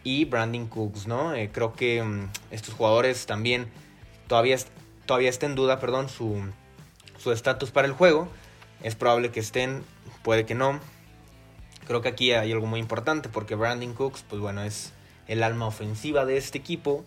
y 0.05 0.25
Brandon 0.25 0.69
Cooks, 0.69 1.07
¿no? 1.07 1.35
Eh, 1.35 1.51
creo 1.53 1.75
que 1.75 2.03
mm, 2.03 2.31
estos 2.51 2.73
jugadores 2.73 3.27
también 3.27 3.67
todavía, 4.27 4.57
todavía 5.05 5.29
está 5.29 5.45
en 5.45 5.55
duda, 5.55 5.81
perdón, 5.81 6.09
su 6.09 6.41
estatus 7.31 7.73
para 7.73 7.89
el 7.89 7.93
juego. 7.93 8.29
Es 8.83 8.95
probable 8.95 9.33
que 9.33 9.41
estén, 9.41 9.85
puede 10.23 10.47
que 10.47 10.55
no. 10.55 10.81
Creo 11.87 12.01
que 12.01 12.09
aquí 12.09 12.33
hay 12.33 12.53
algo 12.53 12.67
muy 12.67 12.81
importante 12.81 13.29
porque 13.29 13.55
Brandon 13.55 13.93
Cooks, 13.93 14.25
pues 14.29 14.41
bueno, 14.41 14.63
es 14.63 14.93
el 15.29 15.43
alma 15.43 15.67
ofensiva 15.67 16.25
de 16.25 16.37
este 16.37 16.59
equipo. 16.59 17.05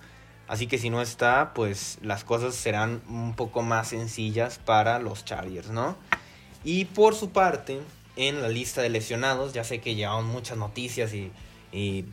Así 0.47 0.67
que 0.67 0.77
si 0.77 0.89
no 0.89 1.01
está, 1.01 1.53
pues 1.53 1.99
las 2.01 2.23
cosas 2.23 2.55
serán 2.55 3.01
un 3.07 3.35
poco 3.35 3.61
más 3.61 3.89
sencillas 3.89 4.59
para 4.59 4.99
los 4.99 5.23
Chargers, 5.23 5.69
¿no? 5.69 5.95
Y 6.63 6.85
por 6.85 7.15
su 7.15 7.29
parte, 7.29 7.79
en 8.15 8.41
la 8.41 8.49
lista 8.49 8.81
de 8.81 8.89
lesionados, 8.89 9.53
ya 9.53 9.63
sé 9.63 9.79
que 9.79 9.95
llevamos 9.95 10.25
muchas 10.25 10.57
noticias 10.57 11.13
y, 11.13 11.31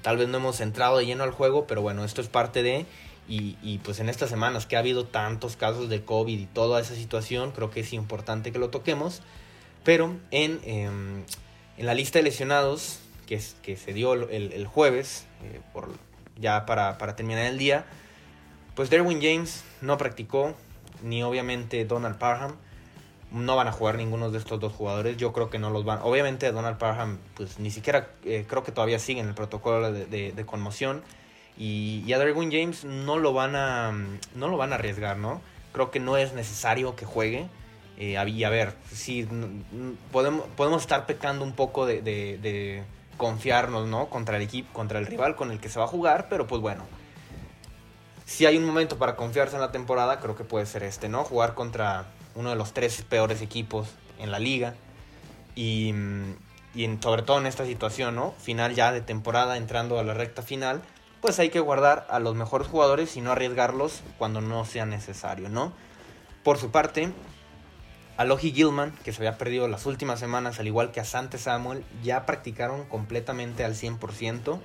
tal 0.02 0.18
vez 0.18 0.28
no 0.28 0.36
hemos 0.36 0.60
entrado 0.60 0.98
de 0.98 1.06
lleno 1.06 1.24
al 1.24 1.30
juego, 1.30 1.66
pero 1.66 1.82
bueno, 1.82 2.04
esto 2.04 2.20
es 2.20 2.28
parte 2.28 2.62
de... 2.62 2.86
Y, 3.28 3.78
pues 3.78 3.98
en 3.98 4.08
estas 4.08 4.30
semanas 4.30 4.66
que 4.66 4.76
ha 4.76 4.78
habido 4.78 5.04
tantos 5.04 5.56
casos 5.56 5.88
de 5.88 6.04
COVID 6.04 6.38
y 6.38 6.46
toda 6.46 6.80
esa 6.80 6.94
situación, 6.94 7.50
creo 7.50 7.70
que 7.72 7.80
es 7.80 7.92
importante 7.92 8.52
que 8.52 8.60
lo 8.60 8.70
toquemos. 8.70 9.20
Pero 9.82 10.14
en, 10.30 10.60
em, 10.62 11.24
en 11.76 11.86
la 11.86 11.94
lista 11.94 12.20
de 12.20 12.22
lesionados 12.22 13.00
que, 13.26 13.40
se 13.76 13.92
dio 13.92 14.14
el, 14.14 14.66
jueves, 14.66 15.26
eh, 15.42 15.60
por, 15.72 15.90
ya 16.38 16.66
para, 16.66 16.96
terminar 17.16 17.46
el 17.46 17.58
día, 17.58 17.84
pues 18.74 18.90
Derwin 18.90 19.20
James 19.20 19.64
no 19.80 19.98
practicó, 19.98 20.54
ni 21.02 21.22
obviamente 21.22 21.84
Donald 21.84 22.18
Parham 22.18 22.56
no 23.30 23.56
van 23.56 23.68
a 23.68 23.72
jugar 23.72 23.96
ninguno 23.96 24.30
de 24.30 24.38
estos 24.38 24.60
dos 24.60 24.72
jugadores. 24.72 25.16
Yo 25.16 25.32
creo 25.32 25.50
que 25.50 25.58
no 25.58 25.70
los 25.70 25.84
van. 25.84 25.98
Obviamente 26.02 26.50
Donald 26.52 26.78
Parham, 26.78 27.18
pues 27.34 27.58
ni 27.58 27.70
siquiera 27.70 28.08
eh, 28.24 28.44
creo 28.48 28.62
que 28.62 28.72
todavía 28.72 28.98
sigue 28.98 29.20
en 29.20 29.28
el 29.28 29.34
protocolo 29.34 29.92
de, 29.92 30.44
conmoción. 30.46 31.02
Y, 31.58 32.10
a 32.12 32.18
Derwin 32.18 32.50
James 32.50 32.84
no 32.84 33.18
lo 33.18 33.32
van 33.32 33.56
a 33.56 33.92
no 34.34 34.48
lo 34.48 34.56
van 34.56 34.72
a 34.72 34.76
arriesgar, 34.76 35.16
¿no? 35.16 35.40
Creo 35.72 35.90
que 35.90 36.00
no 36.00 36.16
es 36.16 36.34
necesario 36.34 36.96
que 36.96 37.04
juegue. 37.04 37.48
Eh, 37.98 38.22
y 38.26 38.44
a 38.44 38.50
ver, 38.50 38.74
sí, 38.92 39.26
podemos, 40.12 40.44
podemos 40.56 40.82
estar 40.82 41.06
pecando 41.06 41.44
un 41.44 41.52
poco 41.52 41.86
de, 41.86 42.02
de, 42.02 42.82
confiarnos, 43.16 43.86
¿no? 43.86 44.08
Contra 44.08 44.36
el 44.36 44.42
equipo, 44.42 44.72
contra 44.72 44.98
el 44.98 45.06
rival 45.06 45.36
con 45.36 45.50
el 45.50 45.60
que 45.60 45.68
se 45.68 45.78
va 45.78 45.84
a 45.84 45.88
jugar, 45.88 46.28
pero 46.28 46.46
pues 46.46 46.60
bueno. 46.60 46.84
Si 48.24 48.44
hay 48.44 48.56
un 48.56 48.64
momento 48.64 48.98
para 48.98 49.16
confiarse 49.16 49.54
en 49.54 49.60
la 49.60 49.70
temporada, 49.70 50.18
creo 50.18 50.34
que 50.34 50.44
puede 50.44 50.66
ser 50.66 50.82
este, 50.82 51.08
¿no? 51.08 51.24
Jugar 51.24 51.54
contra 51.54 52.06
uno 52.34 52.50
de 52.50 52.56
los 52.56 52.72
tres 52.72 53.02
peores 53.02 53.40
equipos 53.40 53.88
en 54.18 54.30
la 54.30 54.38
liga. 54.38 54.74
Y, 55.54 55.94
y 56.74 56.98
sobre 57.00 57.22
todo 57.22 57.38
en 57.38 57.46
esta 57.46 57.64
situación, 57.64 58.16
¿no? 58.16 58.32
Final 58.32 58.74
ya 58.74 58.92
de 58.92 59.00
temporada, 59.00 59.56
entrando 59.56 59.98
a 59.98 60.04
la 60.04 60.12
recta 60.12 60.42
final, 60.42 60.82
pues 61.20 61.38
hay 61.38 61.48
que 61.48 61.60
guardar 61.60 62.06
a 62.10 62.18
los 62.18 62.34
mejores 62.34 62.68
jugadores 62.68 63.16
y 63.16 63.20
no 63.20 63.32
arriesgarlos 63.32 64.02
cuando 64.18 64.40
no 64.40 64.64
sea 64.64 64.86
necesario, 64.86 65.48
¿no? 65.48 65.72
Por 66.42 66.58
su 66.58 66.70
parte, 66.70 67.12
Alohi 68.16 68.52
Gilman, 68.52 68.92
que 69.04 69.12
se 69.12 69.18
había 69.18 69.36
perdido 69.36 69.68
las 69.68 69.84
últimas 69.86 70.18
semanas, 70.18 70.58
al 70.58 70.66
igual 70.66 70.90
que 70.90 71.00
a 71.00 71.04
Sante 71.04 71.38
Samuel, 71.38 71.84
ya 72.02 72.24
practicaron 72.24 72.84
completamente 72.86 73.64
al 73.64 73.74
100%. 73.74 74.58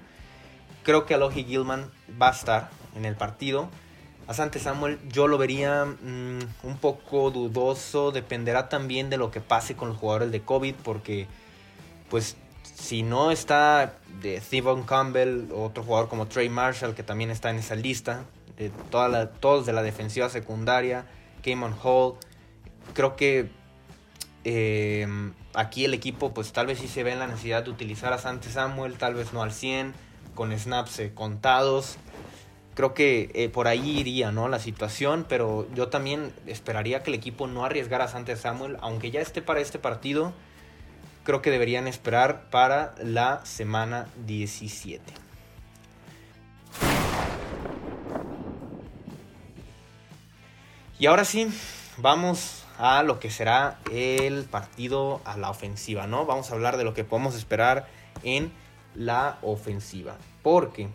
creo 0.83 1.05
que 1.05 1.13
Alohi 1.13 1.43
Gilman 1.43 1.91
va 2.21 2.29
a 2.29 2.31
estar 2.31 2.69
en 2.95 3.05
el 3.05 3.15
partido. 3.15 3.69
Asante 4.27 4.59
Samuel 4.59 4.99
yo 5.09 5.27
lo 5.27 5.37
vería 5.37 5.85
mm, 5.85 6.39
un 6.63 6.77
poco 6.79 7.31
dudoso, 7.31 8.11
dependerá 8.11 8.69
también 8.69 9.09
de 9.09 9.17
lo 9.17 9.31
que 9.31 9.41
pase 9.41 9.75
con 9.75 9.89
los 9.89 9.97
jugadores 9.97 10.31
de 10.31 10.41
COVID, 10.41 10.75
porque 10.83 11.27
pues 12.09 12.37
si 12.63 13.03
no 13.03 13.31
está 13.31 13.95
de 14.21 14.39
Thibon 14.39 14.83
Campbell, 14.83 15.51
otro 15.53 15.83
jugador 15.83 16.07
como 16.07 16.27
Trey 16.27 16.49
Marshall, 16.49 16.95
que 16.95 17.03
también 17.03 17.31
está 17.31 17.49
en 17.49 17.57
esa 17.57 17.75
lista, 17.75 18.23
de 18.57 18.69
toda 18.89 19.09
la, 19.09 19.29
todos 19.29 19.65
de 19.65 19.73
la 19.73 19.81
defensiva 19.81 20.29
secundaria, 20.29 21.05
Cayman 21.43 21.75
Hall, 21.83 22.15
creo 22.93 23.15
que 23.15 23.49
eh, 24.43 25.07
aquí 25.53 25.85
el 25.85 25.93
equipo 25.93 26.33
pues 26.33 26.51
tal 26.51 26.67
vez 26.67 26.79
sí 26.79 26.87
se 26.87 27.03
ve 27.03 27.11
en 27.11 27.19
la 27.19 27.27
necesidad 27.27 27.63
de 27.63 27.69
utilizar 27.69 28.13
a 28.13 28.17
Sante 28.17 28.49
Samuel, 28.49 28.97
tal 28.97 29.13
vez 29.13 29.33
no 29.33 29.41
al 29.41 29.51
100, 29.51 29.93
con 30.35 30.57
snaps 30.57 30.99
eh, 30.99 31.11
contados. 31.13 31.97
Creo 32.73 32.93
que 32.93 33.29
eh, 33.33 33.49
por 33.49 33.67
ahí 33.67 33.99
iría 33.99 34.31
¿no? 34.31 34.47
la 34.47 34.59
situación, 34.59 35.25
pero 35.27 35.67
yo 35.73 35.89
también 35.89 36.33
esperaría 36.47 37.03
que 37.03 37.11
el 37.11 37.15
equipo 37.15 37.47
no 37.47 37.65
arriesgara 37.65 38.05
a 38.05 38.07
Sante 38.07 38.35
Samuel, 38.35 38.77
aunque 38.81 39.11
ya 39.11 39.19
esté 39.19 39.41
para 39.41 39.59
este 39.59 39.77
partido, 39.77 40.33
creo 41.23 41.41
que 41.41 41.51
deberían 41.51 41.87
esperar 41.87 42.49
para 42.49 42.95
la 43.03 43.45
semana 43.45 44.07
17. 44.25 45.03
Y 50.97 51.07
ahora 51.07 51.25
sí, 51.25 51.47
vamos 51.97 52.60
a 52.81 53.03
lo 53.03 53.19
que 53.19 53.29
será 53.29 53.77
el 53.91 54.43
partido 54.45 55.21
a 55.23 55.37
la 55.37 55.51
ofensiva, 55.51 56.07
¿no? 56.07 56.25
Vamos 56.25 56.49
a 56.49 56.55
hablar 56.55 56.77
de 56.77 56.83
lo 56.83 56.95
que 56.95 57.03
podemos 57.03 57.35
esperar 57.35 57.85
en 58.23 58.51
la 58.95 59.37
ofensiva. 59.43 60.17
Porque 60.41 60.89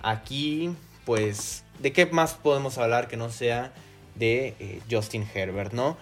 aquí, 0.00 0.72
pues, 1.04 1.64
¿de 1.80 1.92
qué 1.92 2.06
más 2.06 2.34
podemos 2.34 2.78
hablar 2.78 3.08
que 3.08 3.16
no 3.16 3.30
sea 3.30 3.72
de 4.14 4.54
eh, 4.60 4.80
Justin 4.88 5.26
Herbert, 5.34 5.72
¿no? 5.72 5.96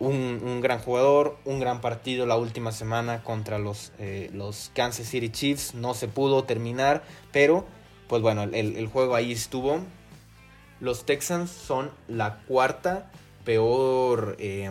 Un, 0.00 0.60
gran 0.60 0.80
jugador, 0.80 1.38
un 1.44 1.60
gran 1.60 1.80
partido 1.80 2.26
la 2.26 2.36
última 2.36 2.72
semana 2.72 3.22
contra 3.22 3.60
los, 3.60 3.92
eh, 4.00 4.28
los 4.32 4.72
Kansas 4.74 5.06
City 5.06 5.28
Chiefs. 5.28 5.74
No 5.74 5.94
se 5.94 6.08
pudo 6.08 6.42
terminar, 6.42 7.04
pero 7.30 7.64
pues 8.08 8.22
bueno, 8.22 8.42
el, 8.42 8.54
el 8.54 8.86
juego 8.88 9.14
ahí 9.14 9.30
estuvo. 9.30 9.78
Los 10.80 11.06
Texans 11.06 11.48
son 11.52 11.92
la 12.08 12.40
cuarta 12.48 13.12
peor 13.48 14.36
eh, 14.40 14.70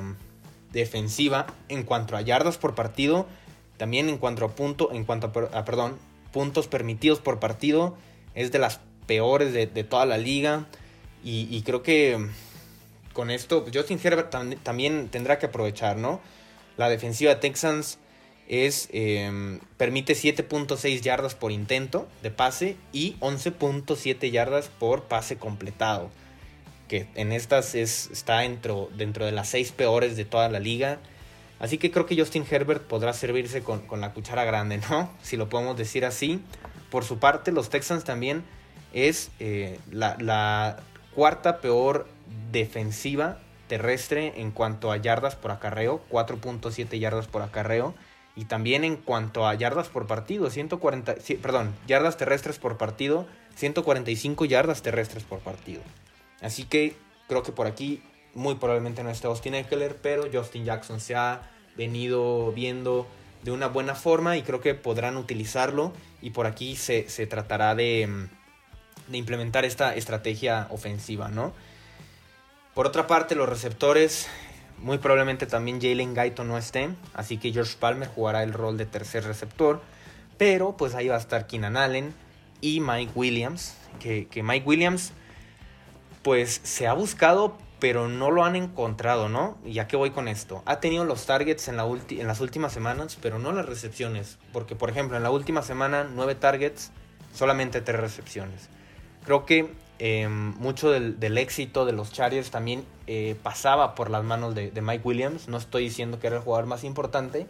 defensiva 0.71 1.47
en 1.67 1.81
cuanto 1.81 2.15
a 2.15 2.21
yardas 2.21 2.59
por 2.59 2.75
partido, 2.75 3.25
también 3.77 4.07
en 4.07 4.19
cuanto 4.19 4.45
a 4.45 4.49
punto, 4.49 4.91
en 4.91 5.03
cuanto 5.03 5.31
a, 5.51 5.65
perdón, 5.65 5.97
puntos 6.31 6.67
permitidos 6.67 7.17
por 7.17 7.39
partido, 7.39 7.97
es 8.35 8.51
de 8.51 8.59
las 8.59 8.79
peores 9.07 9.51
de, 9.51 9.65
toda 9.83 10.05
la 10.05 10.19
liga. 10.19 10.67
Y, 11.23 11.59
creo 11.63 11.81
que 11.81 12.29
con 13.13 13.31
esto 13.31 13.65
Justin 13.73 13.99
Herbert 14.01 14.29
también 14.61 15.09
tendrá 15.09 15.39
que 15.39 15.47
aprovechar, 15.47 15.97
¿no? 15.97 16.21
La 16.77 16.87
defensiva 16.87 17.33
de 17.33 17.41
Texans 17.41 17.97
es 18.47 18.89
em, 18.91 19.59
permite 19.77 20.13
7.6 20.13 21.01
yardas 21.01 21.33
por 21.33 21.51
intento 21.51 22.07
de 22.21 22.29
pase 22.29 22.75
y 22.93 23.15
11.7 23.21 24.29
yardas 24.29 24.69
por 24.69 25.05
pase 25.05 25.37
completado 25.37 26.11
que 26.87 27.07
en 27.15 27.31
estas 27.31 27.75
es, 27.75 28.09
está 28.11 28.39
dentro, 28.39 28.89
dentro 28.95 29.25
de 29.25 29.31
las 29.31 29.49
seis 29.49 29.71
peores 29.71 30.15
de 30.17 30.25
toda 30.25 30.49
la 30.49 30.59
liga. 30.59 30.99
Así 31.59 31.77
que 31.77 31.91
creo 31.91 32.05
que 32.05 32.17
Justin 32.17 32.45
Herbert 32.49 32.83
podrá 32.83 33.13
servirse 33.13 33.63
con, 33.63 33.83
la 33.99 34.13
cuchara 34.13 34.45
grande, 34.45 34.79
¿no? 34.89 35.11
Si 35.21 35.37
lo 35.37 35.49
podemos 35.49 35.77
decir 35.77 36.05
así. 36.05 36.41
Por 36.89 37.03
su 37.03 37.19
parte, 37.19 37.51
los 37.51 37.69
Texans 37.69 38.03
también 38.03 38.43
es 38.93 39.31
eh, 39.39 39.79
la, 39.91 40.77
cuarta 41.13 41.61
peor 41.61 42.07
defensiva 42.51 43.39
terrestre 43.67 44.39
en 44.39 44.51
cuanto 44.51 44.91
a 44.91 44.97
yardas 44.97 45.35
por 45.35 45.51
acarreo, 45.51 46.01
4.7 46.09 46.99
yardas 46.99 47.27
por 47.27 47.41
acarreo. 47.41 47.95
Y 48.35 48.45
también 48.45 48.83
en 48.83 48.97
cuanto 48.97 49.47
a 49.47 49.55
yardas 49.55 49.89
por 49.89 50.05
partido, 50.05 50.51
140, 50.51 51.15
perdón, 51.41 51.73
yardas 51.87 52.17
terrestres 52.17 52.59
por 52.59 52.77
partido, 52.77 53.25
145 53.55 54.45
yardas 54.45 54.83
terrestres 54.83 55.23
por 55.23 55.39
partido. 55.39 55.81
Así 56.41 56.63
que 56.63 56.95
creo 57.27 57.43
que 57.43 57.51
por 57.51 57.67
aquí 57.67 58.01
muy 58.33 58.55
probablemente 58.55 59.03
no 59.03 59.09
esté 59.09 59.27
Austin 59.27 59.55
Eckler, 59.55 59.97
pero 60.01 60.27
Justin 60.31 60.63
Jackson 60.63 60.99
se 60.99 61.15
ha 61.15 61.41
venido 61.75 62.51
viendo 62.51 63.07
de 63.43 63.51
una 63.51 63.67
buena 63.67 63.95
forma 63.95 64.37
y 64.37 64.43
creo 64.43 64.61
que 64.61 64.73
podrán 64.75 65.17
utilizarlo 65.17 65.93
y 66.21 66.31
por 66.31 66.47
aquí 66.47 66.75
se, 66.75 67.03
tratará 67.27 67.75
de, 67.75 68.27
de, 69.07 69.17
implementar 69.17 69.65
esta 69.65 69.95
estrategia 69.95 70.67
ofensiva, 70.69 71.29
¿no? 71.29 71.53
Por 72.73 72.85
otra 72.85 73.07
parte, 73.07 73.35
los 73.35 73.49
receptores, 73.49 74.27
muy 74.79 74.99
probablemente 74.99 75.47
también 75.47 75.81
Jalen 75.81 76.13
Guyton 76.13 76.47
no 76.47 76.57
esté, 76.57 76.89
así 77.13 77.37
que 77.37 77.51
George 77.51 77.75
Palmer 77.79 78.07
jugará 78.07 78.43
el 78.43 78.53
rol 78.53 78.77
de 78.77 78.85
tercer 78.85 79.23
receptor, 79.23 79.81
pero 80.37 80.77
pues 80.77 80.93
ahí 80.93 81.07
va 81.07 81.15
a 81.15 81.19
estar 81.19 81.47
Keenan 81.47 81.77
Allen 81.77 82.13
y 82.61 82.81
Mike 82.81 83.13
Williams, 83.15 83.75
que, 83.99 84.27
que 84.27 84.43
Mike 84.43 84.67
Williams 84.67 85.11
pues 86.27 86.59
se 86.61 86.87
ha 86.87 86.93
buscado, 86.93 87.55
pero 87.79 88.09
no 88.09 88.31
lo 88.31 88.43
han 88.43 88.57
encontrado, 88.57 89.29
¿no? 89.29 89.57
Y 89.63 89.71
ya 89.71 89.87
que 89.87 89.95
voy 89.95 90.11
con 90.11 90.27
esto. 90.27 90.61
Ha 90.65 90.81
tenido 90.81 91.05
los 91.05 91.25
targets 91.25 91.69
en 91.69 91.77
las 91.77 92.41
últimas 92.41 92.73
semanas, 92.73 93.17
pero 93.21 93.39
no 93.39 93.53
las 93.53 93.65
recepciones. 93.65 94.37
Porque, 94.51 94.75
por 94.75 94.89
ejemplo, 94.89 95.15
en 95.15 95.23
la 95.23 95.31
última 95.31 95.61
semana, 95.61 96.05
nueve 96.13 96.35
targets, 96.35 96.91
solamente 97.33 97.79
tres 97.79 98.01
recepciones. 98.01 98.67
Creo 99.23 99.45
que 99.45 99.71
em, 99.99 100.53
mucho 100.57 100.91
del, 100.91 101.37
éxito 101.37 101.85
de 101.85 101.93
los 101.93 102.11
Chargers 102.11 102.51
también 102.51 102.83
eh, 103.07 103.37
pasaba 103.41 103.95
por 103.95 104.09
las 104.09 104.25
manos 104.25 104.53
de, 104.53 104.69
Mike 104.81 105.07
Williams. 105.07 105.47
No 105.47 105.55
estoy 105.55 105.85
diciendo 105.85 106.19
que 106.19 106.27
era 106.27 106.35
el 106.35 106.41
jugador 106.41 106.65
más 106.65 106.83
importante, 106.83 107.47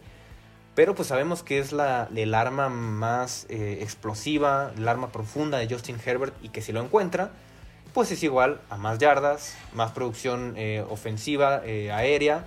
pero 0.76 0.94
pues 0.94 1.08
sabemos 1.08 1.42
que 1.42 1.58
es 1.58 1.72
la, 1.72 2.08
el 2.14 2.32
arma 2.32 2.68
más 2.68 3.44
eh, 3.48 3.80
explosiva, 3.82 4.70
el 4.76 4.86
arma 4.86 5.10
profunda 5.10 5.58
de 5.58 5.68
Justin 5.68 5.96
Herbert 6.06 6.32
y 6.44 6.50
que 6.50 6.62
si 6.62 6.70
lo 6.70 6.80
encuentra, 6.80 7.32
pues 7.92 8.10
es 8.10 8.22
igual 8.22 8.60
a 8.70 8.76
más 8.76 8.98
yardas, 8.98 9.56
más 9.72 9.92
producción 9.92 10.54
eh, 10.56 10.84
ofensiva 10.88 11.62
eh, 11.64 11.90
aérea, 11.92 12.46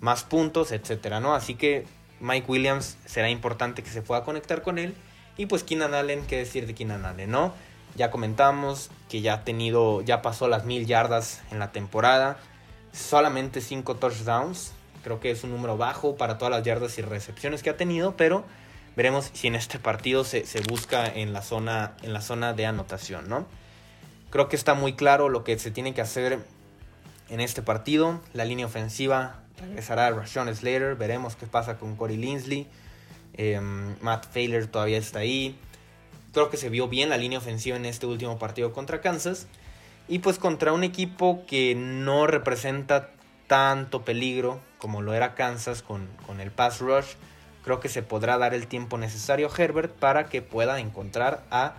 más 0.00 0.24
puntos, 0.24 0.72
etcétera, 0.72 1.20
¿no? 1.20 1.34
Así 1.34 1.54
que 1.54 1.86
Mike 2.20 2.46
Williams 2.50 2.96
será 3.06 3.30
importante 3.30 3.82
que 3.82 3.90
se 3.90 4.02
pueda 4.02 4.24
conectar 4.24 4.62
con 4.62 4.78
él. 4.78 4.94
Y 5.36 5.46
pues 5.46 5.62
Keenan 5.64 5.94
Allen, 5.94 6.26
¿qué 6.26 6.36
decir 6.36 6.66
de 6.66 6.74
Keenan 6.74 7.04
Allen, 7.04 7.30
no? 7.30 7.52
Ya 7.96 8.10
comentamos 8.10 8.90
que 9.08 9.20
ya 9.20 9.34
ha 9.34 9.44
tenido, 9.44 10.02
ya 10.02 10.22
pasó 10.22 10.48
las 10.48 10.64
mil 10.64 10.86
yardas 10.86 11.42
en 11.50 11.58
la 11.58 11.72
temporada, 11.72 12.38
solamente 12.92 13.60
cinco 13.60 13.96
touchdowns. 13.96 14.72
Creo 15.02 15.18
que 15.18 15.30
es 15.30 15.44
un 15.44 15.50
número 15.50 15.76
bajo 15.76 16.16
para 16.16 16.36
todas 16.36 16.52
las 16.52 16.62
yardas 16.62 16.98
y 16.98 17.02
recepciones 17.02 17.62
que 17.62 17.70
ha 17.70 17.76
tenido, 17.76 18.16
pero 18.16 18.44
veremos 18.96 19.30
si 19.32 19.48
en 19.48 19.54
este 19.54 19.78
partido 19.78 20.24
se, 20.24 20.46
se 20.46 20.60
busca 20.60 21.06
en 21.06 21.32
la, 21.32 21.42
zona, 21.42 21.94
en 22.02 22.12
la 22.12 22.20
zona 22.20 22.52
de 22.52 22.66
anotación, 22.66 23.28
¿no? 23.28 23.46
Creo 24.30 24.48
que 24.48 24.56
está 24.56 24.74
muy 24.74 24.92
claro 24.92 25.28
lo 25.28 25.42
que 25.42 25.58
se 25.58 25.72
tiene 25.72 25.92
que 25.92 26.00
hacer 26.00 26.38
en 27.28 27.40
este 27.40 27.62
partido. 27.62 28.20
La 28.32 28.44
línea 28.44 28.66
ofensiva 28.66 29.40
regresará 29.60 30.06
a 30.06 30.10
Rashawn 30.10 30.54
Slater. 30.54 30.94
Veremos 30.94 31.34
qué 31.34 31.46
pasa 31.46 31.78
con 31.78 31.96
Corey 31.96 32.16
Linsley. 32.16 32.68
Em, 33.34 33.96
Matt 34.00 34.26
Failer 34.32 34.68
todavía 34.68 34.98
está 34.98 35.20
ahí. 35.20 35.58
Creo 36.32 36.48
que 36.48 36.56
se 36.56 36.68
vio 36.68 36.86
bien 36.86 37.08
la 37.08 37.16
línea 37.16 37.38
ofensiva 37.38 37.76
en 37.76 37.84
este 37.84 38.06
último 38.06 38.38
partido 38.38 38.72
contra 38.72 39.00
Kansas. 39.00 39.48
Y 40.06 40.20
pues 40.20 40.38
contra 40.38 40.72
un 40.72 40.84
equipo 40.84 41.44
que 41.46 41.74
no 41.74 42.28
representa 42.28 43.10
tanto 43.48 44.04
peligro 44.04 44.60
como 44.78 45.02
lo 45.02 45.12
era 45.12 45.34
Kansas 45.34 45.82
con, 45.82 46.08
con 46.26 46.40
el 46.40 46.52
pass 46.52 46.80
rush. 46.80 47.14
Creo 47.64 47.80
que 47.80 47.88
se 47.88 48.02
podrá 48.02 48.38
dar 48.38 48.54
el 48.54 48.68
tiempo 48.68 48.96
necesario 48.96 49.48
a 49.48 49.62
Herbert 49.62 49.92
para 49.92 50.26
que 50.26 50.40
pueda 50.40 50.78
encontrar 50.78 51.42
a 51.50 51.74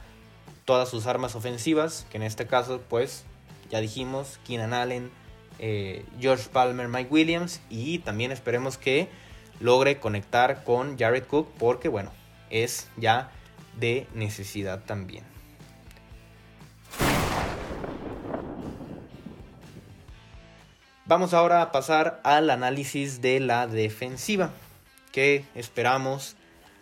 todas 0.65 0.89
sus 0.89 1.07
armas 1.07 1.35
ofensivas, 1.35 2.05
que 2.09 2.17
en 2.17 2.23
este 2.23 2.47
caso, 2.47 2.81
pues, 2.89 3.23
ya 3.69 3.81
dijimos, 3.81 4.39
Keenan 4.45 4.73
Allen, 4.73 5.11
eh, 5.59 6.05
George 6.19 6.49
Palmer, 6.51 6.87
Mike 6.87 7.09
Williams, 7.11 7.61
y 7.69 7.99
también 7.99 8.31
esperemos 8.31 8.77
que 8.77 9.09
logre 9.59 9.99
conectar 9.99 10.63
con 10.63 10.97
Jared 10.97 11.25
Cook, 11.25 11.49
porque, 11.57 11.87
bueno, 11.89 12.11
es 12.49 12.87
ya 12.97 13.31
de 13.79 14.07
necesidad 14.13 14.83
también. 14.83 15.23
Vamos 21.05 21.33
ahora 21.33 21.61
a 21.61 21.71
pasar 21.71 22.21
al 22.23 22.49
análisis 22.49 23.21
de 23.21 23.41
la 23.41 23.67
defensiva. 23.67 24.51
¿Qué 25.11 25.43
esperamos 25.55 26.37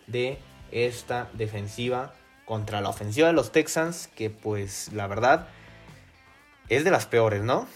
de 0.06 0.38
esta 0.70 1.28
defensiva 1.32 2.14
contra 2.50 2.80
la 2.80 2.88
ofensiva 2.88 3.28
de 3.28 3.32
los 3.32 3.52
Texans, 3.52 4.08
que 4.16 4.28
pues 4.28 4.90
la 4.92 5.06
verdad 5.06 5.46
es 6.68 6.82
de 6.82 6.90
las 6.90 7.06
peores, 7.06 7.44
¿no? 7.44 7.68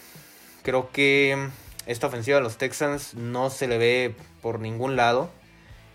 Creo 0.63 0.91
que 0.91 1.47
esta 1.85 2.07
ofensiva 2.07 2.39
de 2.39 2.43
los 2.43 2.57
Texans 2.57 3.13
no 3.13 3.49
se 3.49 3.69
le 3.69 3.77
ve 3.77 4.17
por 4.41 4.59
ningún 4.59 4.97
lado. 4.97 5.29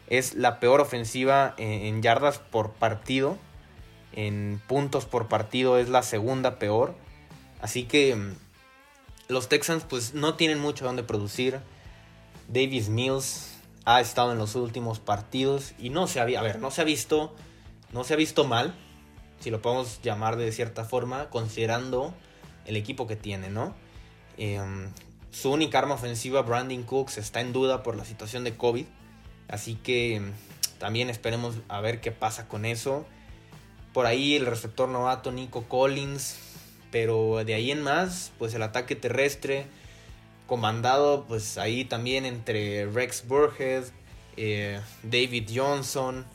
Es 0.06 0.34
la 0.34 0.60
peor 0.60 0.80
ofensiva 0.80 1.54
en, 1.58 2.00
yardas 2.00 2.38
por 2.38 2.72
partido. 2.72 3.36
En 4.12 4.62
puntos 4.66 5.04
por 5.04 5.28
partido 5.28 5.76
es 5.76 5.90
la 5.90 6.02
segunda 6.02 6.58
peor. 6.58 6.94
Así 7.60 7.84
que 7.84 8.16
mm, 8.16 8.34
los 9.28 9.50
Texans 9.50 9.84
pues 9.86 10.14
no 10.14 10.36
tienen 10.36 10.58
mucho 10.58 10.86
donde 10.86 11.02
producir. 11.02 11.60
Davis 12.48 12.88
Mills 12.88 13.58
ha 13.84 14.00
estado 14.00 14.32
en 14.32 14.38
los 14.38 14.54
últimos 14.54 15.00
partidos 15.00 15.74
y 15.78 15.90
no 15.90 16.06
se 16.06 16.18
había, 16.18 16.40
a 16.40 16.42
ver, 16.42 16.60
no 16.60 16.70
se 16.70 16.80
ha 16.80 16.84
visto, 16.84 17.34
no 17.92 18.04
se 18.04 18.14
ha 18.14 18.16
visto 18.16 18.44
mal, 18.44 18.74
si 19.40 19.50
lo 19.50 19.62
podemos 19.62 20.00
llamar 20.02 20.36
de 20.36 20.52
cierta 20.52 20.84
forma, 20.84 21.30
considerando 21.30 22.14
el 22.66 22.76
equipo 22.76 23.06
que 23.06 23.16
tiene, 23.16 23.50
¿no? 23.50 23.74
Em, 24.36 24.90
su 25.30 25.50
única 25.50 25.78
arma 25.78 25.94
ofensiva, 25.94 26.42
Brandon 26.42 26.82
Cooks, 26.82 27.18
está 27.18 27.40
en 27.40 27.52
duda 27.52 27.82
por 27.82 27.96
la 27.96 28.04
situación 28.04 28.44
de 28.44 28.56
COVID, 28.56 28.86
así 29.48 29.74
que 29.76 30.16
em, 30.16 30.32
también 30.78 31.10
esperemos 31.10 31.56
a 31.68 31.80
ver 31.80 32.00
qué 32.00 32.12
pasa 32.12 32.48
con 32.48 32.64
eso. 32.64 33.06
Por 33.92 34.06
ahí 34.06 34.36
el 34.36 34.46
receptor 34.46 34.88
novato 34.88 35.32
Nico 35.32 35.64
Collins, 35.68 36.38
pero 36.90 37.44
de 37.44 37.54
ahí 37.54 37.70
en 37.70 37.82
más, 37.82 38.32
pues 38.38 38.54
el 38.54 38.62
ataque 38.62 38.96
terrestre 38.96 39.66
comandado 40.46 41.26
pues 41.28 41.58
ahí 41.58 41.84
también 41.84 42.26
entre 42.26 42.84
Rex 42.86 43.28
Burhead, 43.28 43.84
eh, 44.36 44.80
David 45.04 45.48
Johnson. 45.54 46.26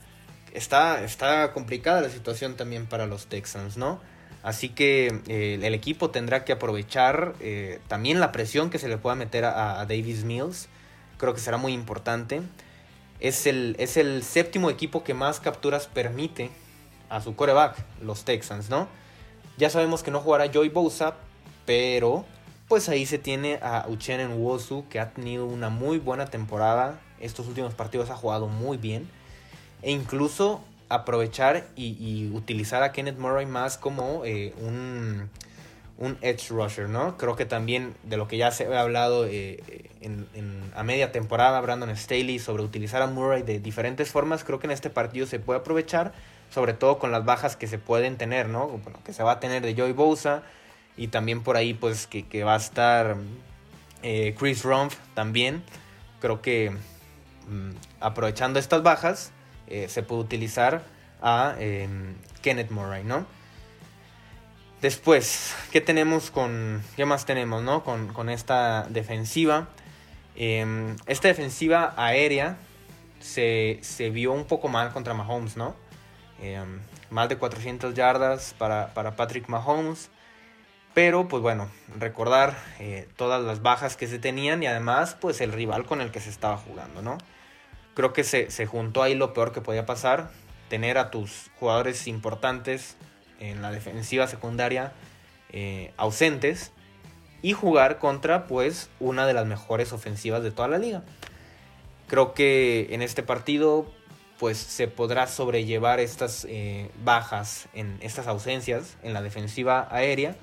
Está, 0.56 1.04
está 1.04 1.52
complicada 1.52 2.02
la 2.02 2.10
situación 2.10 2.56
también 2.56 2.86
para 2.86 3.08
los 3.08 3.28
Texans, 3.28 3.76
¿no? 3.76 4.00
Así 4.42 4.70
que 4.70 5.22
eh, 5.28 5.60
el 5.62 5.74
equipo 5.74 6.12
tendrá 6.12 6.46
que 6.46 6.54
aprovechar 6.54 7.34
eh, 7.42 7.80
también 7.88 8.20
la 8.20 8.32
presión 8.32 8.70
que 8.70 8.80
se 8.80 8.88
le 8.88 8.98
pueda 8.98 9.16
meter 9.16 9.44
a, 9.44 9.86
Davis 9.86 10.24
Mills. 10.24 10.70
Creo 11.18 11.34
que 11.34 11.40
será 11.40 11.58
muy 11.58 11.74
importante. 11.74 12.42
Es 13.20 13.48
el, 13.48 13.76
es 13.80 13.98
el 13.98 14.24
séptimo 14.24 14.70
equipo 14.70 15.04
que 15.04 15.14
más 15.14 15.40
capturas 15.40 15.88
permite 15.88 16.52
a 17.10 17.22
su 17.22 17.36
coreback, 17.36 17.76
los 18.02 18.24
Texans, 18.24 18.70
¿no? 18.70 18.88
Ya 19.58 19.70
sabemos 19.70 20.04
que 20.04 20.12
no 20.12 20.22
jugará 20.22 20.52
Joy 20.52 20.70
Bosa, 20.70 21.16
pero 21.66 22.24
pues 22.68 22.88
ahí 22.88 23.06
se 23.06 23.18
tiene 23.18 23.60
a 23.62 23.88
Uchenen 23.90 24.40
Wosu, 24.40 24.86
que 24.90 25.00
ha 25.00 25.10
tenido 25.12 25.46
una 25.46 25.70
muy 25.70 25.98
buena 25.98 26.28
temporada. 26.28 27.00
Estos 27.20 27.48
últimos 27.48 27.74
partidos 27.74 28.10
ha 28.10 28.16
jugado 28.16 28.48
muy 28.48 28.78
bien. 28.78 29.10
E 29.82 29.92
incluso 29.92 30.64
aprovechar 30.90 31.68
y, 31.76 32.30
utilizar 32.34 32.84
a 32.84 32.92
Kenneth 32.92 33.18
Murray 33.18 33.46
más 33.46 33.78
como 33.78 34.24
eh, 34.26 34.54
un, 34.60 35.30
un, 35.98 36.18
edge 36.22 36.50
rusher, 36.50 36.90
¿no? 36.90 37.18
Creo 37.18 37.36
que 37.36 37.46
también 37.46 37.96
de 38.04 38.18
lo 38.18 38.28
que 38.28 38.38
ya 38.38 38.52
se 38.52 38.74
ha 38.74 38.82
hablado 38.82 39.26
eh, 39.26 39.90
en, 40.02 40.72
a 40.76 40.84
media 40.84 41.12
temporada, 41.12 41.60
Brandon 41.62 41.96
Staley, 41.96 42.40
sobre 42.40 42.64
utilizar 42.64 43.02
a 43.02 43.08
Murray 43.08 43.42
de 43.42 43.60
diferentes 43.60 44.12
formas, 44.12 44.44
creo 44.44 44.60
que 44.60 44.68
en 44.68 44.72
este 44.72 44.90
partido 44.90 45.26
se 45.26 45.40
puede 45.40 45.60
aprovechar, 45.60 46.14
sobre 46.52 46.74
todo 46.74 47.00
con 47.00 47.12
las 47.12 47.26
bajas 47.26 47.56
que 47.56 47.68
se 47.68 47.80
pueden 47.80 48.18
tener, 48.18 48.48
¿no? 48.48 48.68
Bueno, 48.68 49.00
que 49.04 49.14
se 49.14 49.24
va 49.24 49.34
a 49.34 49.40
tener 49.40 49.64
de 49.64 49.74
Joy 49.74 49.94
Bosa 49.94 50.44
y 50.98 51.08
también 51.08 51.42
por 51.42 51.58
ahí 51.58 51.74
pues 51.74 52.08
que, 52.08 52.44
va 52.44 52.54
a 52.54 52.58
estar 52.58 53.18
eh, 54.04 54.36
Chris 54.38 54.64
Rumpf 54.64 54.96
también. 55.16 55.64
Creo 56.22 56.42
que 56.42 56.70
mm, 56.70 57.72
aprovechando 58.00 58.60
estas 58.60 58.84
bajas 58.84 59.32
eh, 59.68 59.88
se 59.90 60.04
puede 60.04 60.22
utilizar 60.22 60.84
a 61.22 61.56
em, 61.60 62.16
Kenneth 62.42 62.72
Murray, 62.72 63.04
¿no? 63.04 63.26
Después, 64.82 65.56
¿qué 65.72 65.82
tenemos 65.82 66.30
con. 66.30 66.84
¿Qué 66.96 67.06
más 67.06 67.26
tenemos, 67.26 67.64
no? 67.64 67.84
Con, 67.84 68.30
esta 68.30 68.86
defensiva. 68.90 69.70
Em, 70.36 70.96
esta 71.08 71.28
defensiva 71.28 71.94
aérea 71.98 72.58
se, 73.20 73.80
vio 74.12 74.34
un 74.34 74.46
poco 74.46 74.68
mal 74.68 74.92
contra 74.92 75.14
Mahomes, 75.14 75.58
¿no? 75.58 75.76
Em, 76.42 76.82
más 77.10 77.30
de 77.30 77.38
400 77.38 77.96
yardas 77.96 78.54
para, 78.58 78.94
para 78.94 79.16
Patrick 79.16 79.48
Mahomes. 79.48 80.10
Pero 80.94 81.28
pues 81.28 81.42
bueno, 81.42 81.70
recordar 81.98 82.56
eh, 82.80 83.10
todas 83.18 83.44
las 83.44 83.62
bajas 83.62 83.98
que 83.98 84.08
se 84.08 84.18
tenían 84.18 84.64
y 84.64 84.68
además 84.68 85.18
pues 85.20 85.42
el 85.42 85.52
rival 85.52 85.86
con 85.86 86.00
el 86.00 86.10
que 86.10 86.22
se 86.22 86.30
estaba 86.30 86.58
jugando, 86.58 87.02
¿no? 87.02 87.18
Creo 87.96 88.14
que 88.14 88.24
se, 88.24 88.66
juntó 88.68 89.02
ahí 89.02 89.16
lo 89.16 89.34
peor 89.34 89.52
que 89.52 89.62
podía 89.62 89.88
pasar, 89.88 90.30
tener 90.70 91.00
a 91.00 91.10
tus 91.10 91.50
jugadores 91.60 92.06
importantes 92.08 92.98
en 93.40 93.64
la 93.64 93.72
defensiva 93.72 94.28
secundaria 94.28 94.94
eh, 95.50 95.94
ausentes 95.98 96.72
y 97.42 97.54
jugar 97.54 97.98
contra 97.98 98.46
pues 98.46 98.90
una 99.00 99.26
de 99.26 99.34
las 99.34 99.48
mejores 99.48 99.94
ofensivas 99.94 100.44
de 100.44 100.52
toda 100.52 100.68
la 100.68 100.78
liga. 100.78 101.04
Creo 102.08 102.34
que 102.34 102.88
en 102.92 103.02
este 103.02 103.24
partido 103.24 103.92
pues 104.38 104.58
se 104.58 104.88
podrá 104.88 105.28
sobrellevar 105.28 106.00
estas 106.00 106.46
eh, 106.50 106.92
bajas 107.04 107.68
en 107.74 107.98
estas 108.02 108.28
ausencias 108.28 108.98
en 109.02 109.14
la 109.14 109.22
defensiva 109.22 109.88
aérea 109.90 110.36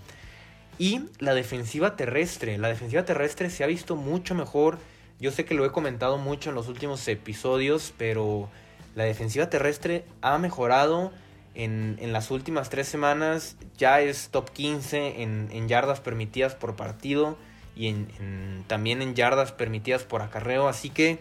y 0.79 1.03
la 1.19 1.35
defensiva 1.35 1.97
terrestre. 1.97 2.59
La 2.59 2.69
defensiva 2.69 3.05
terrestre 3.05 3.51
se 3.51 3.65
ha 3.65 3.67
visto 3.67 3.97
mucho 3.97 4.35
mejor. 4.35 4.79
Yo 5.23 5.31
sé 5.31 5.45
que 5.45 5.55
lo 5.55 5.65
he 5.65 5.71
comentado 5.71 6.19
mucho 6.19 6.51
en 6.51 6.57
los 6.57 6.67
últimos 6.67 7.07
episodios, 7.07 7.95
pero 7.97 8.51
la 8.97 9.05
defensiva 9.05 9.49
terrestre 9.49 10.05
ha 10.21 10.37
mejorado 10.37 11.13
en, 11.55 11.97
las 12.13 12.33
últimas 12.33 12.71
tres 12.71 12.89
semanas. 12.89 13.57
Ya 13.79 14.01
es 14.01 14.31
top 14.31 14.51
15 14.51 15.23
en, 15.23 15.69
yardas 15.69 16.01
permitidas 16.01 16.57
por 16.57 16.75
partido 16.75 17.39
y 17.77 17.87
en, 17.87 18.65
también 18.67 19.01
en 19.01 19.15
yardas 19.15 19.53
permitidas 19.53 20.03
por 20.03 20.23
acarreo. 20.23 20.67
Así 20.67 20.91
que 20.91 21.21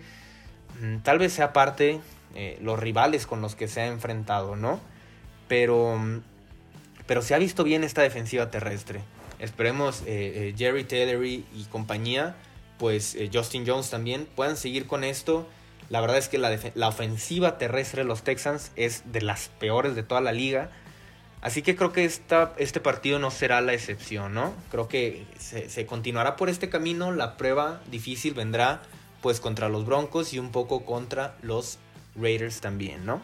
mm, 0.81 1.01
tal 1.03 1.19
vez 1.19 1.33
sea 1.33 1.53
parte 1.53 1.99
eh, 2.33 2.57
los 2.59 2.79
rivales 2.79 3.27
con 3.27 3.39
los 3.39 3.55
que 3.55 3.67
se 3.67 3.81
ha 3.81 3.85
enfrentado, 3.85 4.55
¿no? 4.55 4.79
Pero, 5.47 5.95
mm, 5.99 6.21
pero 7.05 7.21
se 7.21 7.35
ha 7.35 7.37
visto 7.37 7.63
bien 7.63 7.83
esta 7.83 8.01
defensiva 8.01 8.49
terrestre. 8.49 9.01
Esperemos 9.37 10.01
eh, 10.01 10.05
eh, 10.07 10.55
Jerry 10.57 10.85
Tillery 10.85 11.45
y 11.53 11.65
compañía, 11.65 12.35
pues 12.81 13.13
eh, 13.13 13.29
Justin 13.31 13.63
Jones 13.67 13.91
también 13.91 14.27
puedan 14.35 14.57
seguir 14.57 14.87
con 14.87 15.03
esto. 15.03 15.47
La 15.91 16.01
verdad 16.01 16.17
es 16.17 16.29
que 16.29 16.39
la, 16.39 16.87
ofensiva 16.87 17.59
terrestre 17.59 18.01
de 18.01 18.07
los 18.07 18.23
Texans 18.23 18.71
es 18.75 19.03
de 19.11 19.21
las 19.21 19.49
peores 19.59 19.93
de 19.93 20.01
toda 20.01 20.19
la 20.19 20.31
liga. 20.31 20.71
Así 21.41 21.61
que 21.61 21.75
creo 21.75 21.91
que 21.91 22.05
esta, 22.05 22.55
este 22.57 22.79
partido 22.79 23.19
no 23.19 23.29
será 23.29 23.61
la 23.61 23.73
excepción, 23.73 24.33
¿no? 24.33 24.55
Creo 24.71 24.87
que 24.87 25.27
se, 25.37 25.69
se, 25.69 25.85
continuará 25.85 26.35
por 26.35 26.49
este 26.49 26.69
camino. 26.69 27.11
La 27.11 27.37
prueba 27.37 27.81
difícil 27.91 28.33
vendrá 28.33 28.81
pues 29.21 29.39
contra 29.39 29.69
los 29.69 29.85
Broncos 29.85 30.33
y 30.33 30.39
un 30.39 30.51
poco 30.51 30.83
contra 30.83 31.35
los 31.43 31.77
Raiders 32.15 32.61
también, 32.61 33.05
¿no? 33.05 33.21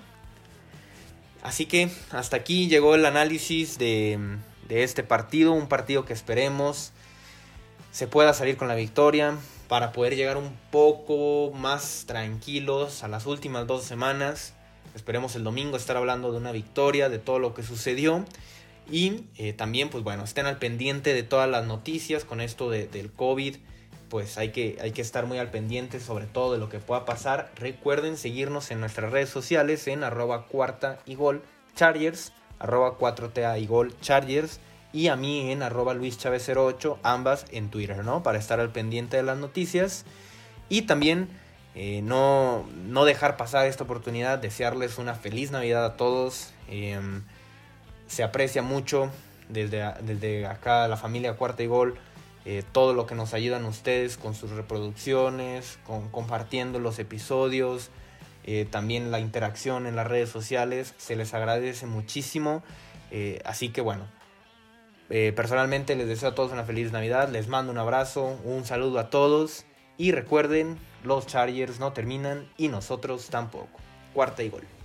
Así 1.41 1.65
que 1.65 1.89
hasta 2.11 2.37
aquí 2.37 2.67
llegó 2.67 2.93
el 2.93 3.07
análisis 3.07 3.79
de, 3.79 4.19
de 4.69 4.83
este 4.83 5.01
partido, 5.01 5.53
un 5.53 5.67
partido 5.67 6.05
que 6.05 6.13
esperemos 6.13 6.91
se 7.91 8.07
pueda 8.07 8.33
salir 8.33 8.57
con 8.57 8.67
la 8.67 8.75
victoria 8.75 9.37
para 9.67 9.91
poder 9.91 10.15
llegar 10.15 10.37
un 10.37 10.55
poco 10.71 11.51
más 11.53 12.05
tranquilos 12.07 13.03
a 13.03 13.07
las 13.07 13.25
últimas 13.25 13.67
dos 13.67 13.83
semanas. 13.83 14.53
Esperemos 14.95 15.35
el 15.35 15.43
domingo 15.43 15.77
estar 15.77 15.97
hablando 15.97 16.31
de 16.31 16.37
una 16.37 16.51
victoria, 16.51 17.09
de 17.09 17.19
todo 17.19 17.39
lo 17.39 17.53
que 17.53 17.63
sucedió. 17.63 18.25
Y 18.89 19.25
eh, 19.35 19.53
también, 19.53 19.89
pues 19.89 20.03
bueno, 20.03 20.23
estén 20.23 20.45
al 20.45 20.59
pendiente 20.59 21.13
de 21.13 21.23
todas 21.23 21.49
las 21.49 21.65
noticias 21.65 22.23
con 22.23 22.39
esto 22.39 22.69
del 22.69 23.11
COVID. 23.11 23.57
Pues 24.09 24.37
hay 24.37 24.51
que, 24.51 24.77
hay 24.81 24.91
que 24.91 25.01
estar 25.01 25.25
muy 25.25 25.37
al 25.37 25.51
pendiente 25.51 25.99
sobre 25.99 26.27
todo 26.27 26.53
de 26.53 26.59
lo 26.59 26.69
que 26.69 26.79
pueda 26.79 27.03
pasar. 27.03 27.51
Recuerden 27.57 28.15
seguirnos 28.15 28.71
en 28.71 28.79
nuestras 28.79 29.11
redes 29.11 29.29
sociales 29.29 29.87
en 29.87 30.05
arroba 30.05 30.45
cuarta 30.47 30.99
y 31.05 31.15
gol 31.15 31.43
chargers 31.75 32.31
arroba 32.59 32.97
4TA 32.97 33.61
y 33.61 33.67
Gol 33.67 33.99
Chargers 34.01 34.59
y 34.97 35.09
a 35.09 35.15
mí 35.15 35.51
en 35.51 35.61
arroba 35.61 35.93
Luis 35.93 36.17
08, 36.17 36.97
ambas 37.03 37.45
en 37.51 37.69
Twitter, 37.69 38.03
¿no? 38.03 38.23
Para 38.23 38.39
estar 38.39 38.59
al 38.59 38.71
pendiente 38.71 39.15
de 39.15 39.21
las 39.21 39.37
noticias 39.37 40.05
y 40.69 40.81
también 40.81 41.27
eh, 41.75 42.01
no, 42.01 42.65
no, 42.87 43.05
dejar 43.05 43.37
pasar 43.37 43.67
esta 43.67 43.83
oportunidad, 43.83 44.39
desearles 44.39 44.97
una 44.97 45.13
feliz 45.13 45.51
Navidad 45.51 45.85
a 45.85 45.97
todos. 45.97 46.51
Em, 46.67 47.21
se 48.07 48.23
aprecia 48.23 48.63
mucho 48.63 49.11
desde, 49.49 49.85
desde 50.01 50.47
acá 50.47 50.87
la 50.87 50.97
familia 50.97 51.35
Cuarta 51.35 51.61
y 51.61 51.67
Gol. 51.67 51.99
Eh, 52.45 52.63
todo 52.71 52.95
lo 52.95 53.05
que 53.05 53.13
nos 53.13 53.35
ayudan 53.35 53.65
ustedes 53.65 54.17
con 54.17 54.33
sus 54.33 54.49
reproducciones, 54.49 55.77
con 55.85 56.09
compartiendo 56.09 56.79
los 56.79 56.97
episodios, 56.97 57.91
eh, 58.45 58.65
también 58.67 59.11
la 59.11 59.19
interacción 59.19 59.85
en 59.85 59.95
las 59.95 60.07
redes 60.07 60.29
sociales, 60.29 60.95
se 60.97 61.15
les 61.15 61.35
agradece 61.35 61.85
muchísimo. 61.85 62.63
Así 63.45 63.69
que 63.69 63.79
bueno, 63.79 64.05
eh, 65.09 65.33
personalmente 65.35 65.95
les 65.95 66.07
deseo 66.07 66.29
a 66.29 66.35
todos 66.35 66.51
una 66.51 66.63
feliz 66.63 66.91
Navidad, 66.91 67.29
les 67.29 67.47
mando 67.47 67.71
un 67.71 67.77
abrazo, 67.77 68.39
un 68.43 68.65
saludo 68.65 68.99
a 68.99 69.09
todos 69.09 69.65
y 69.97 70.11
recuerden, 70.11 70.77
los 71.03 71.27
Chargers 71.27 71.79
no 71.79 71.93
terminan 71.93 72.47
y 72.57 72.67
nosotros 72.67 73.29
tampoco. 73.29 73.79
Cuarta 74.13 74.43
y 74.43 74.49
gol. 74.49 74.76